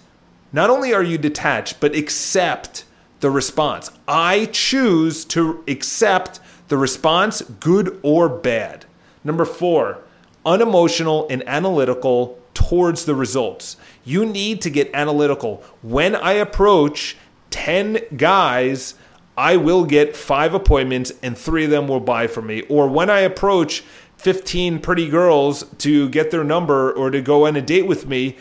Not 0.52 0.68
only 0.68 0.92
are 0.92 1.04
you 1.04 1.16
detached, 1.16 1.78
but 1.78 1.94
accept 1.94 2.87
the 3.20 3.30
response. 3.30 3.90
I 4.09 4.46
choose 4.46 5.24
to 5.26 5.62
accept 5.68 6.40
the 6.68 6.76
response, 6.76 7.42
good 7.42 7.98
or 8.02 8.28
bad. 8.28 8.87
Number 9.22 9.44
four, 9.44 9.98
unemotional 10.44 11.26
and 11.28 11.46
analytical 11.46 12.38
towards 12.54 13.04
the 13.04 13.14
results. 13.14 13.76
You 14.04 14.24
need 14.24 14.61
to 14.62 14.70
get 14.70 14.90
analytical. 14.94 15.62
When 15.83 16.16
I 16.16 16.33
approach 16.33 17.16
10 17.50 18.00
guys, 18.16 18.94
I 19.37 19.56
will 19.56 19.85
get 19.85 20.16
five 20.16 20.54
appointments 20.54 21.12
and 21.22 21.37
three 21.37 21.64
of 21.64 21.70
them 21.70 21.88
will 21.88 22.00
buy 22.00 22.26
from 22.26 22.46
me. 22.46 22.62
Or 22.62 22.88
when 22.88 23.11
I 23.11 23.20
approach 23.20 23.83
15 24.16 24.80
pretty 24.80 25.09
girls 25.09 25.64
to 25.78 26.09
get 26.11 26.30
their 26.30 26.44
number 26.44 26.92
or 26.92 27.11
to 27.11 27.22
go 27.22 27.46
on 27.46 27.56
a 27.56 27.62
date 27.62 27.87
with 27.87 28.06
me, 28.06 28.37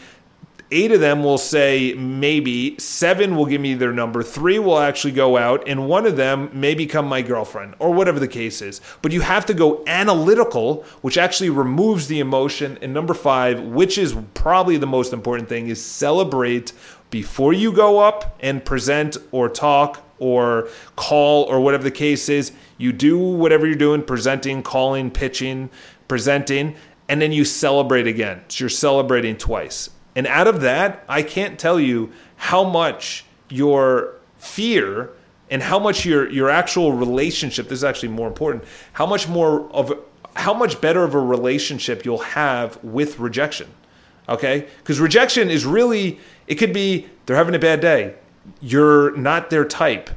eight 0.72 0.92
of 0.92 1.00
them 1.00 1.24
will 1.24 1.38
say 1.38 1.94
maybe, 1.98 2.78
seven 2.78 3.36
will 3.36 3.46
give 3.46 3.62
me 3.62 3.74
their 3.74 3.92
number, 3.92 4.22
three 4.22 4.60
will 4.60 4.78
actually 4.78 5.14
go 5.14 5.38
out, 5.38 5.68
and 5.68 5.88
one 5.88 6.06
of 6.06 6.16
them 6.16 6.50
may 6.54 6.76
become 6.76 7.08
my 7.08 7.22
girlfriend 7.22 7.74
or 7.80 7.92
whatever 7.92 8.20
the 8.20 8.28
case 8.28 8.62
is. 8.62 8.80
But 9.02 9.12
you 9.12 9.22
have 9.22 9.46
to 9.48 9.54
go 9.54 9.84
analytical, 9.88 10.86
which 11.02 11.18
actually 11.18 11.50
removes 11.50 12.08
the 12.08 12.20
emotion. 12.20 12.78
And 12.82 12.94
number 12.94 13.14
five, 13.14 13.62
which 13.62 13.98
is 13.98 14.16
probably 14.34 14.78
the 14.78 14.88
most 14.88 15.14
important 15.14 15.50
thing, 15.50 15.68
is 15.68 15.84
celebrate 15.84 16.74
before 17.10 17.54
you 17.54 17.72
go 17.72 18.00
up 18.00 18.38
and 18.40 18.64
present 18.64 19.18
or 19.32 19.50
talk 19.50 20.06
or 20.20 20.70
call 20.96 21.44
or 21.46 21.60
whatever 21.62 21.84
the 21.84 21.92
case 21.92 22.30
is. 22.30 22.52
You 22.78 22.94
do 22.94 23.18
whatever 23.18 23.66
you're 23.66 23.76
doing, 23.76 24.04
presenting, 24.04 24.62
calling, 24.62 25.10
pitching, 25.10 25.70
presenting, 26.08 26.76
and 27.08 27.20
then 27.22 27.32
you 27.32 27.44
celebrate 27.44 28.06
again. 28.06 28.42
So 28.50 28.64
you're 28.64 28.70
celebrating 28.70 29.38
twice. 29.38 29.90
And 30.16 30.28
out 30.28 30.48
of 30.48 30.62
that, 30.62 31.04
I 31.08 31.22
can't 31.22 31.60
tell 31.60 31.80
you 31.80 32.12
how 32.36 32.64
much 32.64 33.26
your 33.50 34.16
fear 34.38 35.12
and 35.50 35.62
how 35.64 35.80
much 35.80 36.06
your 36.06 36.30
your 36.30 36.50
actual 36.50 36.94
relationship 36.94 37.68
this 37.68 37.80
is 37.80 37.84
actually 37.84 38.10
more 38.10 38.28
important 38.28 38.64
how 38.94 39.06
much 39.06 39.28
more 39.28 39.70
of 39.72 39.92
how 40.36 40.54
much 40.54 40.80
better 40.80 41.04
of 41.04 41.14
a 41.16 41.20
relationship 41.20 42.06
you'll 42.06 42.20
have 42.20 42.82
with 42.84 43.20
rejection 43.20 43.68
okay? 44.30 44.68
Because 44.78 45.00
rejection 45.00 45.50
is 45.50 45.66
really 45.66 46.20
it 46.48 46.56
could 46.56 46.72
be 46.72 47.08
they're 47.26 47.36
having 47.36 47.56
a 47.56 47.60
bad 47.60 47.82
day. 47.82 48.16
You're 48.62 49.16
not 49.18 49.50
their 49.50 49.66
type 49.66 50.10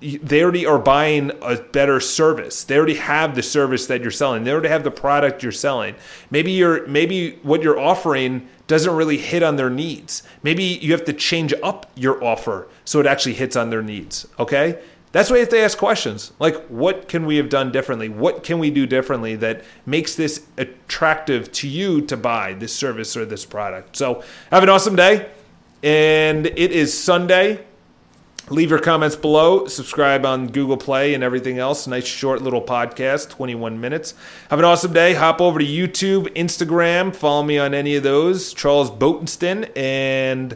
they 0.00 0.42
already 0.42 0.64
are 0.64 0.78
buying 0.78 1.30
a 1.42 1.56
better 1.56 2.00
service. 2.00 2.64
They 2.64 2.76
already 2.76 2.94
have 2.94 3.34
the 3.34 3.42
service 3.42 3.86
that 3.86 4.00
you're 4.00 4.10
selling. 4.10 4.44
They 4.44 4.52
already 4.52 4.68
have 4.68 4.84
the 4.84 4.90
product 4.90 5.42
you're 5.42 5.52
selling. 5.52 5.94
Maybe 6.30 6.52
you're 6.52 6.86
maybe 6.86 7.38
what 7.42 7.62
you're 7.62 7.78
offering 7.78 8.48
doesn't 8.66 8.94
really 8.94 9.18
hit 9.18 9.42
on 9.42 9.56
their 9.56 9.70
needs. 9.70 10.22
Maybe 10.42 10.62
you 10.62 10.92
have 10.92 11.04
to 11.04 11.12
change 11.12 11.52
up 11.62 11.90
your 11.94 12.22
offer 12.22 12.68
so 12.84 13.00
it 13.00 13.06
actually 13.06 13.34
hits 13.34 13.56
on 13.56 13.70
their 13.70 13.82
needs. 13.82 14.26
Okay? 14.38 14.80
That's 15.12 15.28
why 15.28 15.36
you 15.36 15.40
have 15.40 15.48
to 15.48 15.60
ask 15.60 15.76
questions. 15.76 16.32
Like, 16.38 16.68
what 16.68 17.08
can 17.08 17.26
we 17.26 17.36
have 17.36 17.48
done 17.48 17.72
differently? 17.72 18.08
What 18.08 18.44
can 18.44 18.60
we 18.60 18.70
do 18.70 18.86
differently 18.86 19.34
that 19.36 19.64
makes 19.84 20.14
this 20.14 20.46
attractive 20.56 21.50
to 21.52 21.68
you 21.68 22.00
to 22.02 22.16
buy 22.16 22.54
this 22.54 22.72
service 22.72 23.16
or 23.16 23.24
this 23.24 23.44
product? 23.44 23.96
So, 23.96 24.22
have 24.52 24.62
an 24.62 24.68
awesome 24.68 24.94
day. 24.94 25.28
And 25.82 26.46
it 26.46 26.70
is 26.70 26.96
Sunday. 26.96 27.64
Leave 28.50 28.70
your 28.70 28.80
comments 28.80 29.14
below. 29.14 29.66
Subscribe 29.66 30.26
on 30.26 30.48
Google 30.48 30.76
Play 30.76 31.14
and 31.14 31.22
everything 31.22 31.58
else. 31.58 31.86
Nice 31.86 32.04
short 32.04 32.42
little 32.42 32.60
podcast, 32.60 33.30
21 33.30 33.80
minutes. 33.80 34.12
Have 34.50 34.58
an 34.58 34.64
awesome 34.64 34.92
day. 34.92 35.14
Hop 35.14 35.40
over 35.40 35.60
to 35.60 35.64
YouTube, 35.64 36.26
Instagram. 36.34 37.14
Follow 37.14 37.44
me 37.44 37.58
on 37.58 37.74
any 37.74 37.94
of 37.94 38.02
those. 38.02 38.52
Charles 38.52 38.90
Botensten. 38.90 39.70
And 39.76 40.54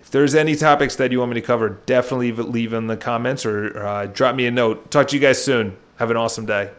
if 0.00 0.10
there's 0.10 0.34
any 0.34 0.56
topics 0.56 0.96
that 0.96 1.12
you 1.12 1.18
want 1.18 1.32
me 1.32 1.40
to 1.40 1.46
cover, 1.46 1.68
definitely 1.84 2.32
leave 2.32 2.72
in 2.72 2.86
the 2.86 2.96
comments 2.96 3.44
or 3.44 3.84
uh, 3.84 4.06
drop 4.06 4.34
me 4.34 4.46
a 4.46 4.50
note. 4.50 4.90
Talk 4.90 5.08
to 5.08 5.16
you 5.16 5.20
guys 5.20 5.42
soon. 5.44 5.76
Have 5.96 6.10
an 6.10 6.16
awesome 6.16 6.46
day. 6.46 6.70